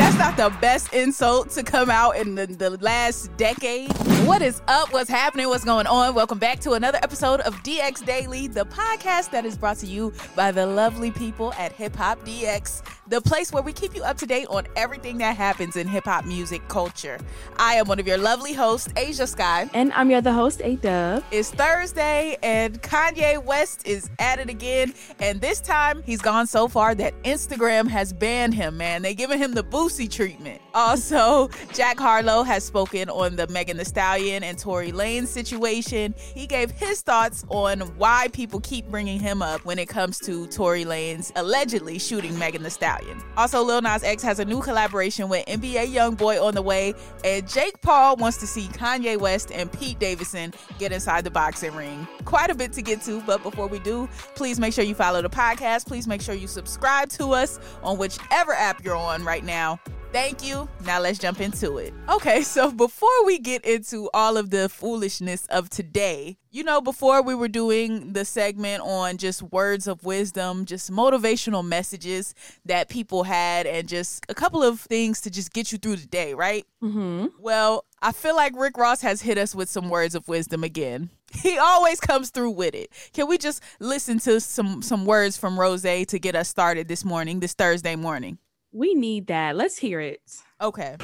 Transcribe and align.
That's 0.00 0.16
not 0.16 0.38
the 0.38 0.48
best 0.62 0.94
insult 0.94 1.50
to 1.50 1.62
come 1.62 1.90
out 1.90 2.16
in 2.16 2.34
the, 2.34 2.46
the 2.46 2.70
last 2.78 3.36
decade, 3.36 3.92
what 4.26 4.42
is 4.42 4.60
up? 4.68 4.92
What's 4.92 5.10
happening? 5.10 5.48
What's 5.48 5.64
going 5.64 5.86
on? 5.86 6.14
Welcome 6.14 6.38
back 6.38 6.60
to 6.60 6.72
another 6.72 6.98
episode 7.02 7.40
of 7.40 7.54
DX 7.62 8.04
Daily, 8.04 8.48
the 8.48 8.64
podcast 8.66 9.30
that 9.30 9.44
is 9.44 9.58
brought 9.58 9.78
to 9.78 9.86
you 9.86 10.12
by 10.36 10.52
the 10.52 10.66
lovely 10.66 11.10
people 11.10 11.52
at 11.54 11.72
Hip 11.72 11.96
Hop 11.96 12.20
DX, 12.20 12.82
the 13.08 13.20
place 13.20 13.50
where 13.50 13.62
we 13.62 13.72
keep 13.72 13.94
you 13.94 14.04
up 14.04 14.18
to 14.18 14.26
date 14.26 14.46
on 14.48 14.66
everything 14.76 15.18
that 15.18 15.36
happens 15.36 15.74
in 15.76 15.88
hip 15.88 16.04
hop 16.04 16.24
music 16.26 16.66
culture. 16.68 17.18
I 17.58 17.74
am 17.74 17.88
one 17.88 17.98
of 17.98 18.06
your 18.06 18.18
lovely 18.18 18.52
hosts, 18.52 18.88
Ashia 18.88 19.26
Skye. 19.26 19.68
And 19.74 19.92
I'm 19.94 20.10
your 20.10 20.18
other 20.18 20.32
host, 20.32 20.60
Ayeeedubb. 20.60 21.24
It's 21.32 21.50
Thursday, 21.50 22.36
and 22.42 22.80
Kanye 22.82 23.42
West 23.42 23.86
is 23.86 24.10
at 24.18 24.38
it 24.38 24.48
again. 24.48 24.94
And 25.18 25.40
this 25.40 25.60
time, 25.60 26.02
he's 26.04 26.20
gone 26.20 26.46
so 26.46 26.68
far 26.68 26.94
that 26.94 27.20
Instagram 27.24 27.88
has 27.88 28.12
banned 28.12 28.54
him, 28.54 28.76
man. 28.76 29.02
They 29.02 29.14
giving 29.14 29.38
him 29.38 29.54
the 29.54 29.64
Boosie 29.90 30.10
treatment. 30.10 30.60
Also, 30.72 31.48
Jack 31.74 31.98
Harlow 31.98 32.42
has 32.44 32.64
spoken 32.64 33.10
on 33.10 33.34
the 33.36 33.48
Megan 33.48 33.76
Thee 33.76 33.84
Stallion 33.84 34.44
and 34.44 34.56
Tory 34.56 34.92
Lanez 34.92 35.26
situation. 35.26 36.14
He 36.16 36.46
gave 36.46 36.70
his 36.70 37.02
thoughts 37.02 37.44
on 37.48 37.80
why 37.98 38.28
people 38.32 38.60
keep 38.60 38.86
bringing 38.88 39.18
him 39.18 39.42
up 39.42 39.64
when 39.64 39.78
it 39.78 39.88
comes 39.88 40.18
to 40.20 40.46
Tory 40.46 40.84
Lanez 40.84 41.32
allegedly 41.34 41.98
shooting 41.98 42.38
Megan 42.38 42.62
Thee 42.62 42.70
Stallion. 42.70 43.20
Also, 43.36 43.62
Lil 43.62 43.82
Nas 43.82 44.04
X 44.04 44.22
has 44.22 44.38
a 44.38 44.44
new 44.44 44.60
collaboration 44.60 45.28
with 45.28 45.44
NBA 45.46 45.92
YoungBoy 45.92 46.40
on 46.42 46.54
the 46.54 46.62
way, 46.62 46.94
and 47.24 47.48
Jake 47.48 47.80
Paul 47.80 48.16
wants 48.16 48.38
to 48.38 48.46
see 48.46 48.68
Kanye 48.68 49.18
West 49.18 49.50
and 49.50 49.70
Pete 49.72 49.98
Davidson 49.98 50.54
get 50.78 50.92
inside 50.92 51.24
the 51.24 51.30
boxing 51.30 51.74
ring. 51.74 52.06
Quite 52.24 52.50
a 52.50 52.54
bit 52.54 52.72
to 52.74 52.82
get 52.82 53.02
to, 53.02 53.20
but 53.22 53.42
before 53.42 53.66
we 53.66 53.80
do, 53.80 54.08
please 54.36 54.60
make 54.60 54.72
sure 54.72 54.84
you 54.84 54.94
follow 54.94 55.20
the 55.20 55.30
podcast. 55.30 55.86
Please 55.86 56.06
make 56.06 56.22
sure 56.22 56.34
you 56.34 56.46
subscribe 56.46 57.08
to 57.10 57.32
us 57.32 57.58
on 57.82 57.98
whichever 57.98 58.52
app 58.52 58.84
you're 58.84 58.94
on 58.96 59.24
right 59.24 59.44
now. 59.44 59.69
Thank 60.12 60.44
you. 60.44 60.68
Now 60.84 61.00
let's 61.00 61.20
jump 61.20 61.40
into 61.40 61.78
it. 61.78 61.94
Okay, 62.08 62.42
so 62.54 62.72
before 62.72 63.24
we 63.24 63.38
get 63.38 63.64
into 63.64 64.10
all 64.12 64.36
of 64.36 64.50
the 64.50 64.68
foolishness 64.68 65.46
of 65.46 65.70
today, 65.70 66.36
you 66.50 66.64
know, 66.64 66.80
before 66.80 67.22
we 67.22 67.34
were 67.34 67.46
doing 67.48 68.12
the 68.12 68.24
segment 68.24 68.82
on 68.82 69.18
just 69.18 69.40
words 69.40 69.86
of 69.86 70.02
wisdom, 70.02 70.64
just 70.64 70.90
motivational 70.90 71.64
messages 71.64 72.34
that 72.64 72.88
people 72.88 73.22
had, 73.22 73.68
and 73.68 73.86
just 73.86 74.26
a 74.28 74.34
couple 74.34 74.64
of 74.64 74.80
things 74.80 75.20
to 75.20 75.30
just 75.30 75.52
get 75.52 75.70
you 75.70 75.78
through 75.78 75.96
the 75.96 76.06
day, 76.08 76.34
right? 76.34 76.66
Mm-hmm. 76.82 77.26
Well, 77.38 77.84
I 78.02 78.10
feel 78.10 78.34
like 78.34 78.58
Rick 78.58 78.78
Ross 78.78 79.02
has 79.02 79.22
hit 79.22 79.38
us 79.38 79.54
with 79.54 79.68
some 79.68 79.88
words 79.88 80.16
of 80.16 80.26
wisdom 80.28 80.64
again. 80.64 81.10
He 81.32 81.58
always 81.58 82.00
comes 82.00 82.30
through 82.30 82.50
with 82.50 82.74
it. 82.74 82.90
Can 83.12 83.28
we 83.28 83.38
just 83.38 83.62
listen 83.78 84.18
to 84.20 84.40
some 84.40 84.82
some 84.82 85.06
words 85.06 85.36
from 85.36 85.60
Ross 85.60 85.82
to 85.82 86.18
get 86.18 86.34
us 86.34 86.48
started 86.48 86.88
this 86.88 87.04
morning, 87.04 87.38
this 87.38 87.54
Thursday 87.54 87.94
morning? 87.94 88.38
We 88.72 88.94
need 88.94 89.26
that. 89.26 89.56
Let's 89.56 89.76
hear 89.76 90.00
it. 90.00 90.20
Okay. 90.60 90.96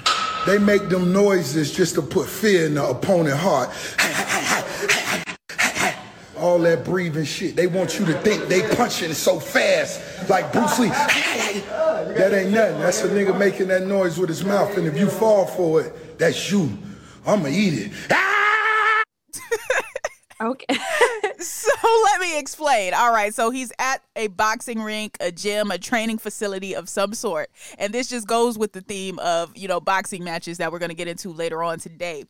They 0.47 0.59
make 0.59 0.89
them 0.89 1.13
noises 1.13 1.73
just 1.73 1.97
to 1.97 2.03
put 2.03 2.29
fear 2.29 2.67
in 2.67 2.75
the 2.75 2.87
opponent 2.87 3.37
heart. 3.37 3.71
All 6.39 6.61
that 6.61 6.85
breathing 6.85 7.25
shit. 7.25 7.57
They 7.57 7.67
want 7.67 7.99
you 7.99 8.07
to 8.07 8.13
think 8.21 8.47
they 8.47 8.63
punching 8.77 9.15
so 9.15 9.41
fast, 9.41 10.29
like 10.31 10.53
Bruce 10.53 10.79
Lee. 10.79 10.91
that 10.91 12.33
ain't 12.33 12.53
nothing. 12.53 12.79
That's 12.79 13.03
a 13.03 13.09
nigga 13.09 13.37
making 13.37 13.67
that 13.69 13.83
noise 13.85 14.17
with 14.17 14.29
his 14.29 14.45
mouth. 14.45 14.77
And 14.77 14.87
if 14.87 14.97
you 14.97 15.09
fall 15.09 15.47
for 15.47 15.81
it, 15.81 16.19
that's 16.19 16.53
you. 16.53 16.71
I'ma 17.27 17.49
eat 17.49 17.91
it. 17.91 17.93
Okay. 20.41 20.67
so 21.39 21.71
let 22.05 22.21
me 22.21 22.39
explain. 22.39 22.95
All 22.95 23.13
right, 23.13 23.35
so 23.35 23.51
he's 23.51 23.73
at 23.79 24.03
a 24.15 24.29
boxing 24.29 24.81
rink, 24.81 25.17
a 25.21 25.31
gym, 25.31 25.71
a 25.71 25.79
training 25.79 26.19
facility 26.19 26.75
of 26.75 26.89
some 26.89 27.15
sort. 27.15 27.51
And 27.79 27.93
this 27.93 28.09
just 28.09 28.27
goes 28.27 28.59
with 28.59 28.73
the 28.73 28.81
theme 28.81 29.19
of, 29.19 29.57
you 29.57 29.69
know, 29.69 29.81
boxing 29.81 30.25
matches 30.25 30.59
that 30.59 30.73
we're 30.73 30.79
going 30.79 30.91
to 30.91 30.97
get 30.97 31.09
into 31.09 31.33
later 31.33 31.63
on 31.63 31.79
today. 31.79 32.25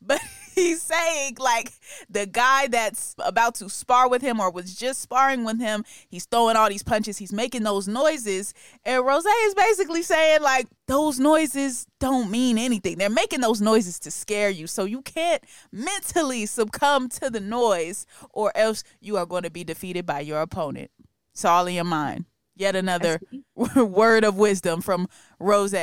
But 0.00 0.20
he's 0.54 0.82
saying 0.82 1.36
like 1.38 1.72
the 2.08 2.26
guy 2.26 2.66
that's 2.68 3.14
about 3.18 3.54
to 3.56 3.68
spar 3.68 4.08
with 4.08 4.22
him 4.22 4.40
or 4.40 4.50
was 4.50 4.74
just 4.74 5.00
sparring 5.00 5.44
with 5.44 5.60
him, 5.60 5.84
he's 6.08 6.26
throwing 6.26 6.56
all 6.56 6.68
these 6.68 6.82
punches, 6.82 7.18
he's 7.18 7.32
making 7.32 7.62
those 7.62 7.88
noises. 7.88 8.54
And 8.84 9.04
Ross 9.04 9.24
is 9.24 9.54
basically 9.54 10.02
saying 10.02 10.42
like 10.42 10.66
those 10.86 11.18
noises 11.18 11.86
don't 12.00 12.30
mean 12.30 12.58
anything. 12.58 12.98
They're 12.98 13.10
making 13.10 13.40
those 13.40 13.60
noises 13.60 13.98
to 14.00 14.10
scare 14.10 14.50
you. 14.50 14.66
So 14.66 14.84
you 14.84 15.02
can't 15.02 15.42
mentally 15.70 16.46
succumb 16.46 17.08
to 17.10 17.30
the 17.30 17.40
noise 17.40 18.06
or 18.30 18.52
else 18.54 18.84
you 19.00 19.16
are 19.16 19.26
going 19.26 19.44
to 19.44 19.50
be 19.50 19.64
defeated 19.64 20.06
by 20.06 20.20
your 20.20 20.40
opponent. 20.40 20.90
It's 21.32 21.44
all 21.44 21.66
in 21.66 21.74
your 21.74 21.84
mind. 21.84 22.26
Yet 22.54 22.76
another 22.76 23.20
word 23.54 24.24
of 24.24 24.36
wisdom 24.36 24.82
from 24.82 25.08
Ross. 25.38 25.74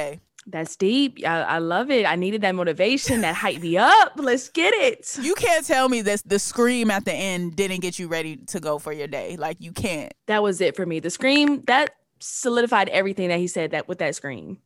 That's 0.52 0.76
deep. 0.76 1.20
I, 1.26 1.42
I 1.42 1.58
love 1.60 1.92
it. 1.92 2.06
I 2.06 2.16
needed 2.16 2.42
that 2.42 2.56
motivation, 2.56 3.22
that 3.22 3.36
hype 3.36 3.62
me 3.62 3.78
up. 3.78 4.14
Let's 4.16 4.50
get 4.50 4.74
it. 4.74 5.18
You 5.22 5.36
can't 5.36 5.66
tell 5.66 5.90
me 5.90 6.02
that 6.02 6.24
the 6.26 6.40
scream 6.40 6.90
at 6.90 7.06
the 7.06 7.14
end 7.14 7.56
didn't 7.56 7.82
get 7.82 8.00
you 8.00 8.08
ready 8.08 8.38
to 8.48 8.60
go 8.60 8.80
for 8.80 8.92
your 8.92 9.08
day. 9.08 9.38
Like 9.38 9.58
you 9.60 9.72
can't. 9.72 10.14
That 10.28 10.42
was 10.42 10.60
it 10.62 10.76
for 10.76 10.86
me. 10.86 11.00
The 11.00 11.10
scream 11.10 11.64
that 11.68 11.92
solidified 12.20 12.90
everything 12.90 13.30
that 13.30 13.40
he 13.40 13.48
said 13.48 13.72
that 13.72 13.88
with 13.88 14.00
that 14.00 14.16
scream. 14.16 14.60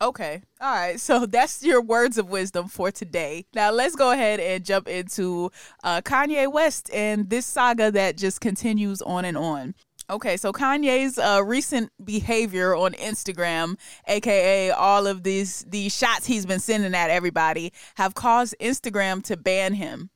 Okay. 0.00 0.42
All 0.60 0.74
right. 0.74 1.00
So 1.06 1.24
that's 1.24 1.62
your 1.62 1.80
words 1.80 2.18
of 2.18 2.30
wisdom 2.30 2.68
for 2.68 2.90
today. 2.90 3.46
Now 3.54 3.70
let's 3.70 3.94
go 3.94 4.10
ahead 4.10 4.40
and 4.40 4.64
jump 4.64 4.88
into 4.88 5.50
uh, 5.84 6.00
Kanye 6.00 6.52
West 6.52 6.90
and 6.92 7.30
this 7.30 7.46
saga 7.46 7.90
that 7.92 8.16
just 8.16 8.40
continues 8.40 9.00
on 9.02 9.24
and 9.24 9.36
on. 9.36 9.74
Okay, 10.08 10.36
so 10.36 10.52
Kanye's 10.52 11.18
uh, 11.18 11.42
recent 11.44 11.90
behavior 12.04 12.76
on 12.76 12.92
Instagram, 12.92 13.76
aka 14.06 14.70
all 14.70 15.06
of 15.06 15.24
these 15.24 15.64
these 15.68 15.96
shots 15.96 16.26
he's 16.26 16.46
been 16.46 16.60
sending 16.60 16.94
at 16.94 17.10
everybody, 17.10 17.72
have 17.96 18.14
caused 18.14 18.54
Instagram 18.60 19.22
to 19.24 19.36
ban 19.36 19.74
him. 19.74 20.10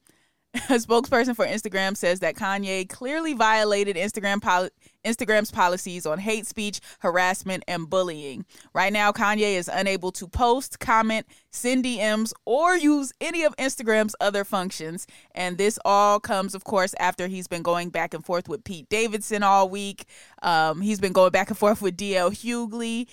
A 0.54 0.74
spokesperson 0.74 1.34
for 1.36 1.46
Instagram 1.46 1.96
says 1.96 2.20
that 2.20 2.34
Kanye 2.34 2.88
clearly 2.88 3.34
violated 3.34 3.96
Instagram 3.96 4.40
pol- 4.40 4.68
Instagram's 5.04 5.50
policies 5.50 6.06
on 6.06 6.18
hate 6.18 6.46
speech, 6.46 6.80
harassment, 7.00 7.64
and 7.66 7.88
bullying. 7.88 8.44
Right 8.74 8.92
now, 8.92 9.12
Kanye 9.12 9.54
is 9.56 9.70
unable 9.72 10.12
to 10.12 10.28
post, 10.28 10.80
comment, 10.80 11.26
send 11.50 11.84
DMs, 11.84 12.32
or 12.44 12.76
use 12.76 13.12
any 13.20 13.42
of 13.44 13.56
Instagram's 13.56 14.16
other 14.20 14.44
functions. 14.44 15.06
And 15.34 15.58
this 15.58 15.78
all 15.84 16.20
comes, 16.20 16.54
of 16.54 16.64
course, 16.64 16.94
after 16.98 17.26
he's 17.26 17.48
been 17.48 17.62
going 17.62 17.90
back 17.90 18.14
and 18.14 18.24
forth 18.24 18.48
with 18.48 18.64
Pete 18.64 18.88
Davidson 18.88 19.42
all 19.42 19.68
week. 19.68 20.04
Um, 20.42 20.80
he's 20.80 21.00
been 21.00 21.12
going 21.12 21.32
back 21.32 21.48
and 21.48 21.58
forth 21.58 21.82
with 21.82 21.96
DL 21.96 22.30
Hughley, 22.30 23.08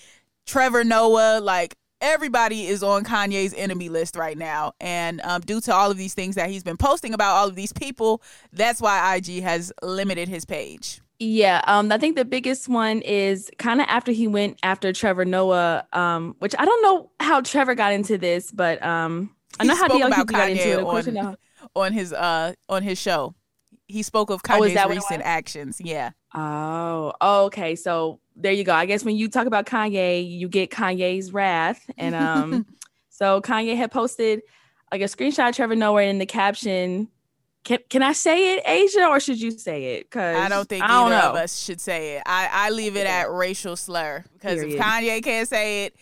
Trevor 0.45 0.83
Noah, 0.83 1.39
like 1.41 1.75
everybody 2.01 2.67
is 2.67 2.83
on 2.83 3.03
Kanye's 3.03 3.53
enemy 3.55 3.89
list 3.89 4.15
right 4.15 4.37
now. 4.37 4.73
And 4.79 5.21
um, 5.21 5.41
due 5.41 5.61
to 5.61 5.73
all 5.73 5.91
of 5.91 5.97
these 5.97 6.13
things 6.13 6.35
that 6.35 6.49
he's 6.49 6.63
been 6.63 6.77
posting 6.77 7.13
about 7.13 7.35
all 7.35 7.47
of 7.47 7.55
these 7.55 7.73
people, 7.73 8.21
that's 8.51 8.81
why 8.81 9.15
IG 9.15 9.41
has 9.41 9.71
limited 9.81 10.27
his 10.27 10.45
page. 10.45 11.01
Yeah, 11.19 11.61
um, 11.65 11.91
I 11.91 11.97
think 11.97 12.15
the 12.15 12.25
biggest 12.25 12.69
one 12.69 13.01
is 13.01 13.49
kind 13.57 13.81
of 13.81 13.87
after 13.89 14.11
he 14.11 14.27
went 14.27 14.59
after 14.61 14.93
Trevor 14.93 15.25
Noah, 15.25 15.87
um, 15.93 16.35
which 16.39 16.53
I 16.59 16.63
don't 16.65 16.81
know 16.83 17.11
how 17.19 17.41
Trevor 17.41 17.73
got 17.73 17.91
into 17.91 18.17
this, 18.19 18.51
but 18.51 18.83
um, 18.85 19.35
I 19.59 19.63
know 19.63 19.73
He 19.73 19.79
how 19.79 19.87
DL 19.87 20.07
about 20.07 20.27
got 20.27 20.49
into 20.51 20.63
Kanye 20.63 20.67
it. 20.67 20.77
Of 20.79 20.83
course, 20.85 21.07
you 21.07 21.17
on- 21.17 21.25
know. 21.25 21.35
on 21.75 21.93
his 21.93 22.13
uh 22.13 22.53
on 22.69 22.83
his 22.83 22.99
show. 22.99 23.33
He 23.87 24.03
spoke 24.03 24.29
of 24.29 24.41
Oh, 24.43 24.47
Kanye's 24.47 24.75
it 24.75 24.89
recent 24.89 25.23
actions. 25.23 25.81
Yeah. 25.83 26.11
Oh, 26.35 27.13
okay. 27.45 27.75
So 27.75 28.19
there 28.35 28.51
you 28.51 28.63
go. 28.63 28.73
I 28.73 28.85
guess 28.85 29.03
when 29.03 29.15
you 29.15 29.29
talk 29.29 29.47
about 29.47 29.65
Kanye, 29.65 30.29
you 30.29 30.47
get 30.49 30.69
Kanye's 30.69 31.31
wrath, 31.33 31.89
and 31.97 32.13
um, 32.13 32.65
So 33.09 33.41
Kanye 33.41 33.75
had 33.75 33.91
posted 33.91 34.41
like 34.91 35.01
a 35.01 35.05
screenshot 35.05 35.49
of 35.49 35.55
Trevor 35.55 35.75
Noah 35.75 36.03
in 36.03 36.19
the 36.19 36.25
caption. 36.27 37.07
Can, 37.67 37.79
can 37.89 38.01
I 38.01 38.13
say 38.13 38.55
it, 38.55 38.63
Ashia, 38.63 39.09
or 39.09 39.19
should 39.19 39.41
you 39.41 39.51
say 39.51 39.95
it? 39.95 40.09
Cause 40.09 40.37
I 40.37 40.47
don't 40.47 40.69
think 40.69 40.85
I 40.85 40.87
don't 40.87 41.11
either 41.11 41.21
know. 41.21 41.29
of 41.31 41.35
us 41.35 41.61
should 41.61 41.81
say 41.81 42.15
it. 42.15 42.23
I, 42.25 42.47
I 42.49 42.69
leave 42.69 42.95
it 42.95 43.05
at 43.05 43.29
racial 43.29 43.75
slur 43.75 44.23
because 44.31 44.61
if 44.61 44.79
Kanye 44.79 45.21
can't 45.21 45.49
say 45.49 45.83
it, 45.83 45.97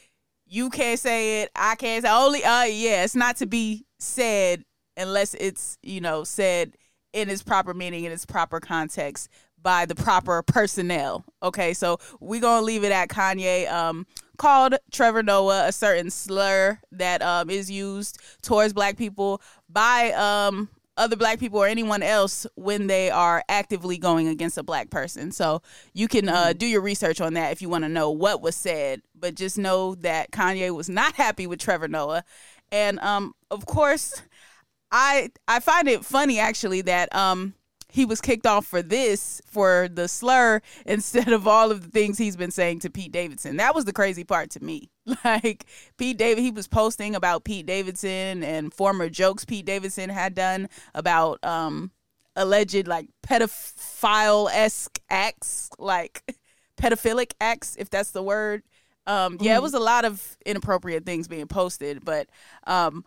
you 0.46 0.70
can't 0.70 1.00
say 1.00 1.42
it. 1.42 1.50
I 1.56 1.74
can't 1.74 2.06
say 2.06 2.12
only. 2.12 2.44
Uh, 2.44 2.66
yeah, 2.66 3.04
it's 3.04 3.16
not 3.16 3.38
to 3.38 3.48
be 3.48 3.84
said 3.98 4.64
unless 4.96 5.34
it's 5.34 5.80
you 5.82 6.02
know 6.02 6.24
said 6.24 6.78
in 7.14 7.32
its 7.32 7.42
proper 7.42 7.74
meaning 7.74 8.04
in 8.04 8.12
its 8.12 8.28
proper 8.28 8.60
context 8.60 9.28
by 9.60 9.88
the 9.88 9.96
proper 9.96 10.44
personnel. 10.44 11.26
Okay, 11.42 11.74
so 11.74 11.98
we 12.20 12.40
gonna 12.40 12.64
leave 12.64 12.84
it 12.84 12.92
at 12.92 13.10
Kanye. 13.10 13.68
Um, 13.72 14.06
called 14.38 14.76
Trevor 14.92 15.24
Noah 15.24 15.66
a 15.68 15.72
certain 15.72 16.12
slur 16.12 16.78
that 16.92 17.24
um 17.24 17.50
is 17.50 17.72
used 17.72 18.20
towards 18.44 18.72
black 18.72 18.98
people 18.98 19.42
by 19.68 20.12
um 20.12 20.70
other 20.98 21.16
black 21.16 21.40
people 21.40 21.60
or 21.60 21.68
anyone 21.68 22.02
else 22.02 22.48
when 22.56 22.88
they 22.88 23.10
are 23.10 23.44
actively 23.50 23.98
going 23.98 24.28
against 24.28 24.58
a 24.58 24.64
black 24.64 24.90
person. 24.90 25.32
So 25.32 25.62
you 25.94 26.08
can 26.08 26.30
uh, 26.30 26.54
do 26.54 26.66
your 26.66 26.82
research 26.82 27.20
on 27.20 27.34
that 27.34 27.52
if 27.52 27.62
you 27.62 27.70
want 27.70 27.84
to 27.84 27.90
know 27.90 28.12
what 28.12 28.42
was 28.42 28.56
said. 28.56 29.02
But 29.14 29.36
just 29.36 29.58
know 29.58 29.96
that 29.96 30.32
Kanye 30.32 30.74
was 30.74 30.90
not 30.90 31.14
happy 31.16 31.48
with 31.48 31.60
Trevor 31.60 31.88
Noah, 31.88 32.24
and 32.72 33.00
um, 33.00 33.34
of 33.52 33.66
course, 33.66 34.22
I 34.92 35.30
I 35.48 35.60
find 35.60 35.88
it 35.88 36.06
funny 36.06 36.40
actually 36.40 36.82
that 36.82 37.14
um 37.16 37.54
he 37.96 38.04
was 38.04 38.20
kicked 38.20 38.46
off 38.46 38.66
for 38.66 38.82
this 38.82 39.42
for 39.46 39.88
the 39.88 40.10
slur 40.10 40.62
instead 40.86 41.30
of 41.30 41.48
all 41.48 41.72
of 41.72 41.82
the 41.82 41.88
things 41.88 42.18
he's 42.18 42.36
been 42.36 42.52
saying 42.52 42.80
to 42.80 42.90
Pete 42.90 43.14
Davidson. 43.14 43.56
That 43.56 43.74
was 43.74 43.86
the 43.86 43.94
crazy 43.94 44.26
part 44.26 44.52
to 44.52 44.64
me. 44.64 44.90
Like 45.24 45.66
Pete 45.98 46.18
David 46.18 46.42
he 46.42 46.52
was 46.52 46.68
posting 46.68 47.16
about 47.16 47.44
Pete 47.44 47.66
Davidson 47.68 48.44
and 48.44 48.74
former 48.74 49.08
jokes 49.08 49.46
Pete 49.46 49.66
Davidson 49.66 50.10
had 50.10 50.34
done 50.36 50.68
about 50.94 51.44
um 51.44 51.92
alleged 52.36 52.88
like 52.88 53.08
pedophile 53.26 54.50
esque 54.52 55.00
acts, 55.10 55.70
like 55.80 56.24
pedophilic 56.78 57.34
acts, 57.40 57.76
if 57.80 57.90
that's 57.90 58.12
the 58.12 58.24
word. 58.24 58.64
Um, 59.08 59.38
yeah, 59.40 59.56
it 59.56 59.62
was 59.62 59.76
a 59.76 59.80
lot 59.80 60.04
of 60.04 60.38
inappropriate 60.46 61.06
things 61.06 61.28
being 61.28 61.48
posted, 61.48 62.04
but 62.04 62.28
um, 62.66 63.06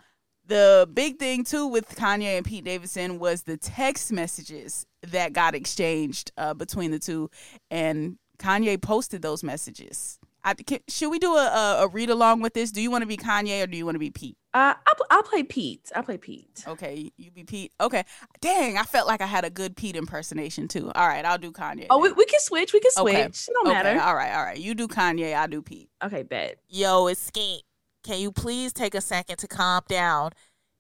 the 0.49 0.89
big 0.93 1.19
thing 1.19 1.45
too 1.45 1.67
with 1.67 1.95
Kanye 1.95 2.37
and 2.37 2.45
Pete 2.45 2.65
Davidson 2.65 3.19
was 3.19 3.43
the 3.43 3.56
text 3.56 4.11
messages 4.11 4.87
that 5.03 5.33
got 5.33 5.55
exchanged 5.55 6.33
uh, 6.37 6.55
between 6.55 6.91
the 6.91 6.99
two, 6.99 7.31
and 7.71 8.19
Kanye 8.39 8.81
posted 8.81 9.23
those 9.23 9.45
messages. 9.45 10.19
I, 10.45 10.55
can, 10.55 10.79
should 10.89 11.11
we 11.11 11.19
do 11.19 11.35
a, 11.35 11.47
a, 11.47 11.85
a 11.85 11.89
read 11.89 12.11
along 12.11 12.41
with 12.41 12.55
this? 12.55 12.71
Do 12.71 12.81
you 12.81 12.91
want 12.91 13.03
to 13.03 13.06
be 13.06 13.17
Kanye 13.17 13.62
or 13.62 13.67
do 13.67 13.77
you 13.77 13.85
want 13.85 13.97
to 13.97 14.00
be 14.00 14.11
Pete? 14.11 14.37
Uh, 14.55 14.73
I'll, 14.87 15.06
I'll 15.11 15.23
play 15.23 15.43
Pete. 15.43 15.91
I'll 15.95 16.03
play 16.03 16.17
Pete. 16.17 16.65
Okay, 16.67 17.12
you 17.17 17.31
be 17.31 17.45
Pete. 17.45 17.73
Okay, 17.81 18.05
dang, 18.41 18.79
I 18.79 18.85
felt 18.85 19.06
like 19.06 19.21
I 19.21 19.27
had 19.27 19.45
a 19.45 19.50
good 19.50 19.77
Pete 19.77 19.97
impersonation 19.97 20.69
too. 20.69 20.91
All 20.95 21.06
right, 21.06 21.25
I'll 21.25 21.39
do 21.39 21.53
Kanye. 21.53 21.87
Oh, 21.91 21.99
we, 21.99 22.12
we 22.12 22.25
can 22.25 22.41
switch. 22.41 22.73
We 22.73 22.81
can 22.81 22.91
switch. 22.93 23.15
Okay. 23.15 23.23
It 23.25 23.49
don't 23.53 23.67
okay, 23.67 23.75
matter. 23.75 24.00
All 24.00 24.15
right, 24.15 24.35
all 24.35 24.45
right. 24.45 24.59
You 24.59 24.75
do 24.75 24.89
Kanye, 24.89 25.37
I 25.37 25.49
do 25.49 25.61
Pete. 25.61 25.91
Okay, 26.03 26.23
bet. 26.23 26.59
Yo, 26.69 27.09
it's 27.09 27.21
Skete. 27.21 27.65
Can 28.03 28.21
you 28.21 28.33
please 28.33 28.73
take 28.73 28.95
a 28.95 29.00
second 29.00 29.37
to 29.39 29.49
calm 29.49 29.83
down? 29.89 30.31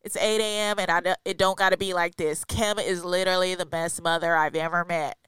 It's 0.02 0.16
8 0.16 0.40
a.m. 0.40 0.78
and 0.78 0.90
I 0.90 1.00
do- 1.00 1.14
it 1.24 1.36
don't 1.36 1.58
got 1.58 1.70
to 1.70 1.76
be 1.76 1.92
like 1.92 2.16
this. 2.16 2.44
Kim 2.44 2.78
is 2.78 3.04
literally 3.04 3.54
the 3.54 3.66
best 3.66 4.02
mother 4.02 4.36
I've 4.36 4.54
ever 4.54 4.84
met. 4.84 5.18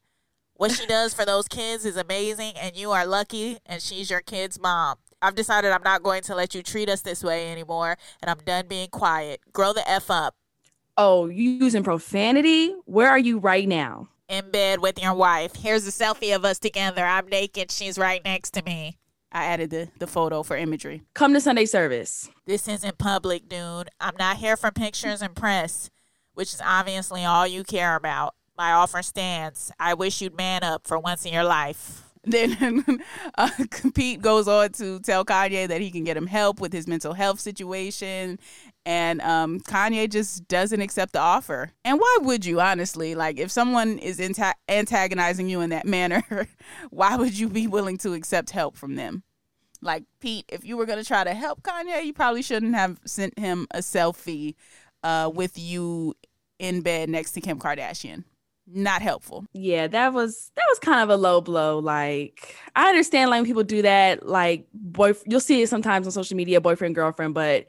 What 0.55 0.71
she 0.71 0.85
does 0.85 1.13
for 1.13 1.25
those 1.25 1.47
kids 1.47 1.85
is 1.85 1.97
amazing, 1.97 2.53
and 2.55 2.75
you 2.75 2.91
are 2.91 3.05
lucky, 3.05 3.57
and 3.65 3.81
she's 3.81 4.09
your 4.09 4.21
kid's 4.21 4.59
mom. 4.59 4.97
I've 5.21 5.35
decided 5.35 5.71
I'm 5.71 5.83
not 5.83 6.03
going 6.03 6.21
to 6.23 6.35
let 6.35 6.55
you 6.55 6.63
treat 6.63 6.89
us 6.89 7.01
this 7.01 7.23
way 7.23 7.51
anymore, 7.51 7.97
and 8.21 8.29
I'm 8.29 8.39
done 8.45 8.67
being 8.67 8.89
quiet. 8.89 9.41
Grow 9.51 9.73
the 9.73 9.87
F 9.89 10.09
up. 10.09 10.35
Oh, 10.97 11.27
you 11.27 11.49
using 11.51 11.83
profanity? 11.83 12.75
Where 12.85 13.09
are 13.09 13.19
you 13.19 13.39
right 13.39 13.67
now? 13.67 14.09
In 14.29 14.49
bed 14.51 14.79
with 14.81 15.01
your 15.01 15.13
wife. 15.13 15.55
Here's 15.55 15.85
a 15.87 15.91
selfie 15.91 16.35
of 16.35 16.45
us 16.45 16.59
together. 16.59 17.03
I'm 17.03 17.27
naked. 17.27 17.71
She's 17.71 17.97
right 17.97 18.23
next 18.23 18.51
to 18.51 18.63
me. 18.63 18.97
I 19.31 19.45
added 19.45 19.69
the, 19.69 19.89
the 19.99 20.07
photo 20.07 20.43
for 20.43 20.57
imagery. 20.57 21.03
Come 21.13 21.33
to 21.33 21.41
Sunday 21.41 21.65
service. 21.65 22.29
This 22.45 22.67
isn't 22.67 22.97
public, 22.97 23.47
dude. 23.47 23.89
I'm 23.99 24.15
not 24.17 24.37
here 24.37 24.57
for 24.57 24.71
pictures 24.71 25.21
and 25.21 25.35
press, 25.35 25.89
which 26.33 26.53
is 26.53 26.61
obviously 26.63 27.23
all 27.23 27.47
you 27.47 27.63
care 27.63 27.95
about. 27.95 28.35
My 28.57 28.73
offer 28.73 29.01
stands. 29.01 29.71
I 29.79 29.93
wish 29.93 30.21
you'd 30.21 30.35
man 30.35 30.63
up 30.63 30.85
for 30.85 30.99
once 30.99 31.25
in 31.25 31.33
your 31.33 31.43
life. 31.45 32.03
Then 32.23 32.85
uh, 33.35 33.49
Pete 33.95 34.21
goes 34.21 34.47
on 34.47 34.73
to 34.73 34.99
tell 34.99 35.25
Kanye 35.25 35.67
that 35.67 35.81
he 35.81 35.89
can 35.89 36.03
get 36.03 36.15
him 36.15 36.27
help 36.27 36.59
with 36.61 36.71
his 36.71 36.87
mental 36.87 37.13
health 37.13 37.39
situation. 37.39 38.37
And 38.85 39.21
um, 39.21 39.59
Kanye 39.59 40.09
just 40.09 40.47
doesn't 40.47 40.81
accept 40.81 41.13
the 41.13 41.19
offer. 41.19 41.71
And 41.85 41.99
why 41.99 42.17
would 42.21 42.45
you, 42.45 42.59
honestly? 42.59 43.13
Like, 43.13 43.37
if 43.37 43.51
someone 43.51 43.99
is 43.99 44.19
anta- 44.19 44.53
antagonizing 44.67 45.49
you 45.49 45.61
in 45.61 45.69
that 45.69 45.85
manner, 45.85 46.23
why 46.89 47.15
would 47.15 47.37
you 47.37 47.47
be 47.47 47.67
willing 47.67 47.97
to 47.99 48.13
accept 48.13 48.49
help 48.49 48.75
from 48.75 48.95
them? 48.95 49.23
Like, 49.81 50.03
Pete, 50.19 50.45
if 50.49 50.65
you 50.65 50.77
were 50.77 50.85
going 50.85 50.99
to 50.99 51.05
try 51.05 51.23
to 51.23 51.33
help 51.33 51.61
Kanye, 51.61 52.05
you 52.05 52.13
probably 52.13 52.41
shouldn't 52.41 52.75
have 52.75 52.99
sent 53.05 53.37
him 53.37 53.67
a 53.71 53.79
selfie 53.79 54.55
uh, 55.03 55.29
with 55.33 55.57
you 55.57 56.15
in 56.59 56.81
bed 56.81 57.09
next 57.09 57.31
to 57.31 57.41
Kim 57.41 57.59
Kardashian. 57.59 58.23
Not 58.67 59.01
helpful. 59.01 59.45
Yeah, 59.53 59.87
that 59.87 60.13
was 60.13 60.51
that 60.55 60.63
was 60.69 60.79
kind 60.79 61.01
of 61.01 61.09
a 61.09 61.17
low 61.17 61.41
blow. 61.41 61.79
Like 61.79 62.55
I 62.75 62.87
understand 62.87 63.29
like 63.29 63.39
when 63.39 63.45
people 63.45 63.63
do 63.63 63.81
that, 63.81 64.25
like 64.25 64.67
boy 64.73 65.13
you'll 65.25 65.39
see 65.41 65.63
it 65.63 65.67
sometimes 65.67 66.05
on 66.05 66.11
social 66.11 66.37
media, 66.37 66.61
boyfriend, 66.61 66.95
girlfriend, 66.95 67.33
but 67.33 67.65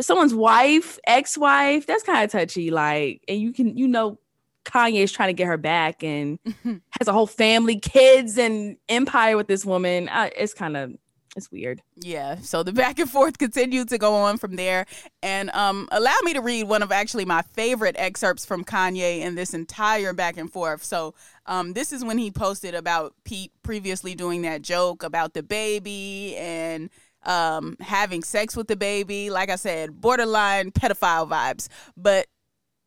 someone's 0.00 0.34
wife, 0.34 0.98
ex-wife, 1.06 1.86
that's 1.86 2.02
kind 2.02 2.24
of 2.24 2.30
touchy. 2.30 2.70
Like, 2.70 3.22
and 3.28 3.40
you 3.40 3.52
can 3.52 3.76
you 3.76 3.88
know 3.88 4.18
Kanye's 4.64 5.12
trying 5.12 5.28
to 5.28 5.34
get 5.34 5.46
her 5.46 5.58
back 5.58 6.02
and 6.02 6.38
has 6.98 7.08
a 7.08 7.12
whole 7.12 7.26
family, 7.26 7.78
kids, 7.78 8.38
and 8.38 8.76
empire 8.88 9.36
with 9.36 9.46
this 9.46 9.64
woman. 9.64 10.08
Uh, 10.08 10.30
it's 10.36 10.54
kind 10.54 10.76
of 10.76 10.94
it's 11.36 11.50
weird. 11.50 11.82
Yeah, 11.96 12.36
so 12.36 12.62
the 12.62 12.72
back 12.72 12.98
and 12.98 13.10
forth 13.10 13.38
continued 13.38 13.88
to 13.88 13.98
go 13.98 14.14
on 14.14 14.38
from 14.38 14.56
there. 14.56 14.86
And 15.22 15.50
um, 15.50 15.88
allow 15.90 16.14
me 16.22 16.32
to 16.34 16.40
read 16.40 16.64
one 16.64 16.82
of 16.82 16.92
actually 16.92 17.24
my 17.24 17.42
favorite 17.42 17.96
excerpts 17.98 18.46
from 18.46 18.64
Kanye 18.64 19.20
in 19.20 19.34
this 19.34 19.52
entire 19.52 20.12
back 20.12 20.36
and 20.36 20.50
forth. 20.50 20.84
So 20.84 21.14
um, 21.46 21.72
this 21.72 21.92
is 21.92 22.04
when 22.04 22.18
he 22.18 22.30
posted 22.30 22.74
about 22.74 23.14
Pete 23.24 23.52
previously 23.62 24.14
doing 24.14 24.42
that 24.42 24.62
joke 24.62 25.02
about 25.02 25.34
the 25.34 25.42
baby 25.42 26.36
and 26.36 26.88
um, 27.24 27.76
having 27.80 28.22
sex 28.22 28.56
with 28.56 28.68
the 28.68 28.76
baby. 28.76 29.30
Like 29.30 29.50
I 29.50 29.56
said, 29.56 30.00
borderline 30.00 30.70
pedophile 30.70 31.28
vibes. 31.28 31.68
But 31.96 32.26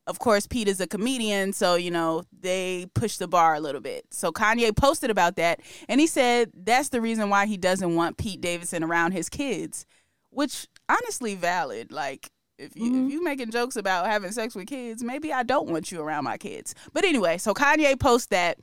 of 0.07 0.19
course, 0.19 0.47
Pete 0.47 0.69
is 0.69 0.79
a 0.79 0.87
comedian, 0.87 1.51
so 1.51 1.75
you 1.75 1.91
know 1.91 2.23
they 2.39 2.87
push 2.93 3.17
the 3.17 3.27
bar 3.27 3.55
a 3.55 3.59
little 3.59 3.81
bit. 3.81 4.05
So 4.09 4.31
Kanye 4.31 4.75
posted 4.75 5.09
about 5.09 5.35
that, 5.35 5.59
and 5.89 5.99
he 5.99 6.07
said 6.07 6.51
that's 6.55 6.89
the 6.89 7.01
reason 7.01 7.29
why 7.29 7.45
he 7.45 7.57
doesn't 7.57 7.95
want 7.95 8.17
Pete 8.17 8.39
Davidson 8.39 8.83
around 8.83 9.11
his 9.11 9.27
kids, 9.27 9.85
which 10.29 10.67
honestly 10.87 11.35
valid. 11.35 11.91
Like 11.91 12.31
if 12.57 12.75
you 12.75 13.05
if 13.05 13.11
you 13.11 13.23
making 13.23 13.51
jokes 13.51 13.75
about 13.75 14.07
having 14.07 14.31
sex 14.31 14.55
with 14.55 14.67
kids, 14.67 15.03
maybe 15.03 15.33
I 15.33 15.43
don't 15.43 15.69
want 15.69 15.91
you 15.91 16.01
around 16.01 16.23
my 16.23 16.37
kids. 16.37 16.73
But 16.93 17.03
anyway, 17.03 17.37
so 17.37 17.53
Kanye 17.53 17.99
posted 17.99 18.29
that, 18.31 18.57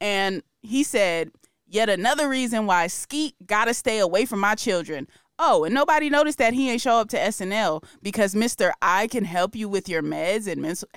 and 0.00 0.42
he 0.62 0.84
said 0.84 1.30
yet 1.74 1.88
another 1.88 2.28
reason 2.28 2.66
why 2.66 2.86
Skete 2.86 3.34
gotta 3.44 3.74
stay 3.74 3.98
away 3.98 4.24
from 4.24 4.38
my 4.38 4.54
children. 4.54 5.08
Oh, 5.38 5.64
and 5.64 5.74
nobody 5.74 6.08
noticed 6.08 6.38
that 6.38 6.54
he 6.54 6.70
ain't 6.70 6.80
show 6.80 7.00
up 7.00 7.08
to 7.08 7.18
SNL 7.18 7.84
because 8.00 8.34
Mr. 8.34 8.70
I 8.80 9.08
can 9.08 9.24
help 9.24 9.56
you 9.56 9.68
with 9.68 9.88
your 9.88 10.02
meds 10.02 10.46
and 10.46 10.62
mental 10.62 10.88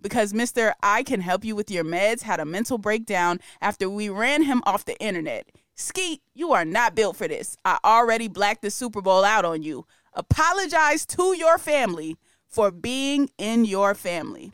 because 0.00 0.34
Mr. 0.34 0.72
I 0.82 1.02
can 1.02 1.22
help 1.22 1.44
you 1.44 1.56
with 1.56 1.70
your 1.70 1.84
meds 1.84 2.22
had 2.22 2.38
a 2.38 2.44
mental 2.44 2.76
breakdown 2.76 3.40
after 3.62 3.88
we 3.88 4.10
ran 4.10 4.42
him 4.42 4.62
off 4.66 4.84
the 4.84 5.00
internet. 5.00 5.48
Skete, 5.74 6.20
you 6.34 6.52
are 6.52 6.64
not 6.64 6.94
built 6.94 7.16
for 7.16 7.26
this. 7.26 7.56
I 7.64 7.78
already 7.82 8.28
blacked 8.28 8.62
the 8.62 8.70
Super 8.70 9.00
Bowl 9.00 9.24
out 9.24 9.46
on 9.46 9.62
you. 9.62 9.86
Apologize 10.12 11.06
to 11.06 11.34
your 11.36 11.56
family 11.56 12.16
for 12.46 12.70
being 12.70 13.30
in 13.38 13.64
your 13.64 13.94
family. 13.94 14.52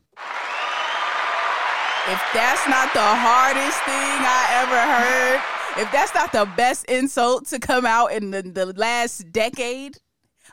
If 2.06 2.20
that's 2.32 2.68
not 2.68 2.92
the 2.92 3.00
hardest 3.00 3.80
thing 3.84 4.20
I 4.20 4.46
ever 4.60 4.76
heard, 4.76 5.53
if 5.76 5.90
that's 5.92 6.14
not 6.14 6.32
the 6.32 6.48
best 6.56 6.84
insult 6.86 7.46
to 7.46 7.58
come 7.58 7.84
out 7.86 8.12
in 8.12 8.30
the, 8.30 8.42
the 8.42 8.66
last 8.66 9.32
decade, 9.32 9.98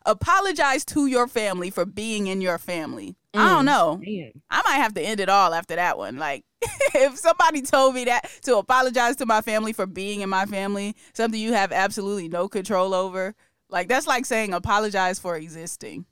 apologize 0.05 0.85
to 0.85 1.05
your 1.05 1.27
family 1.27 1.69
for 1.69 1.85
being 1.85 2.27
in 2.27 2.41
your 2.41 2.57
family. 2.57 3.15
I 3.33 3.49
don't 3.49 3.63
mm. 3.63 3.65
know. 3.65 4.01
I 4.49 4.61
might 4.63 4.77
have 4.77 4.93
to 4.95 5.01
end 5.01 5.19
it 5.19 5.29
all 5.29 5.53
after 5.53 5.75
that 5.75 5.97
one. 5.97 6.17
Like, 6.17 6.43
if 6.61 7.17
somebody 7.17 7.61
told 7.61 7.95
me 7.95 8.05
that 8.05 8.29
to 8.43 8.57
apologize 8.57 9.15
to 9.17 9.25
my 9.25 9.41
family 9.41 9.73
for 9.73 9.85
being 9.85 10.21
in 10.21 10.29
my 10.29 10.45
family, 10.45 10.95
something 11.13 11.39
you 11.39 11.53
have 11.53 11.71
absolutely 11.71 12.27
no 12.27 12.47
control 12.49 12.93
over, 12.93 13.35
like 13.69 13.87
that's 13.87 14.07
like 14.07 14.25
saying 14.25 14.53
apologize 14.53 15.17
for 15.17 15.37
existing, 15.37 16.05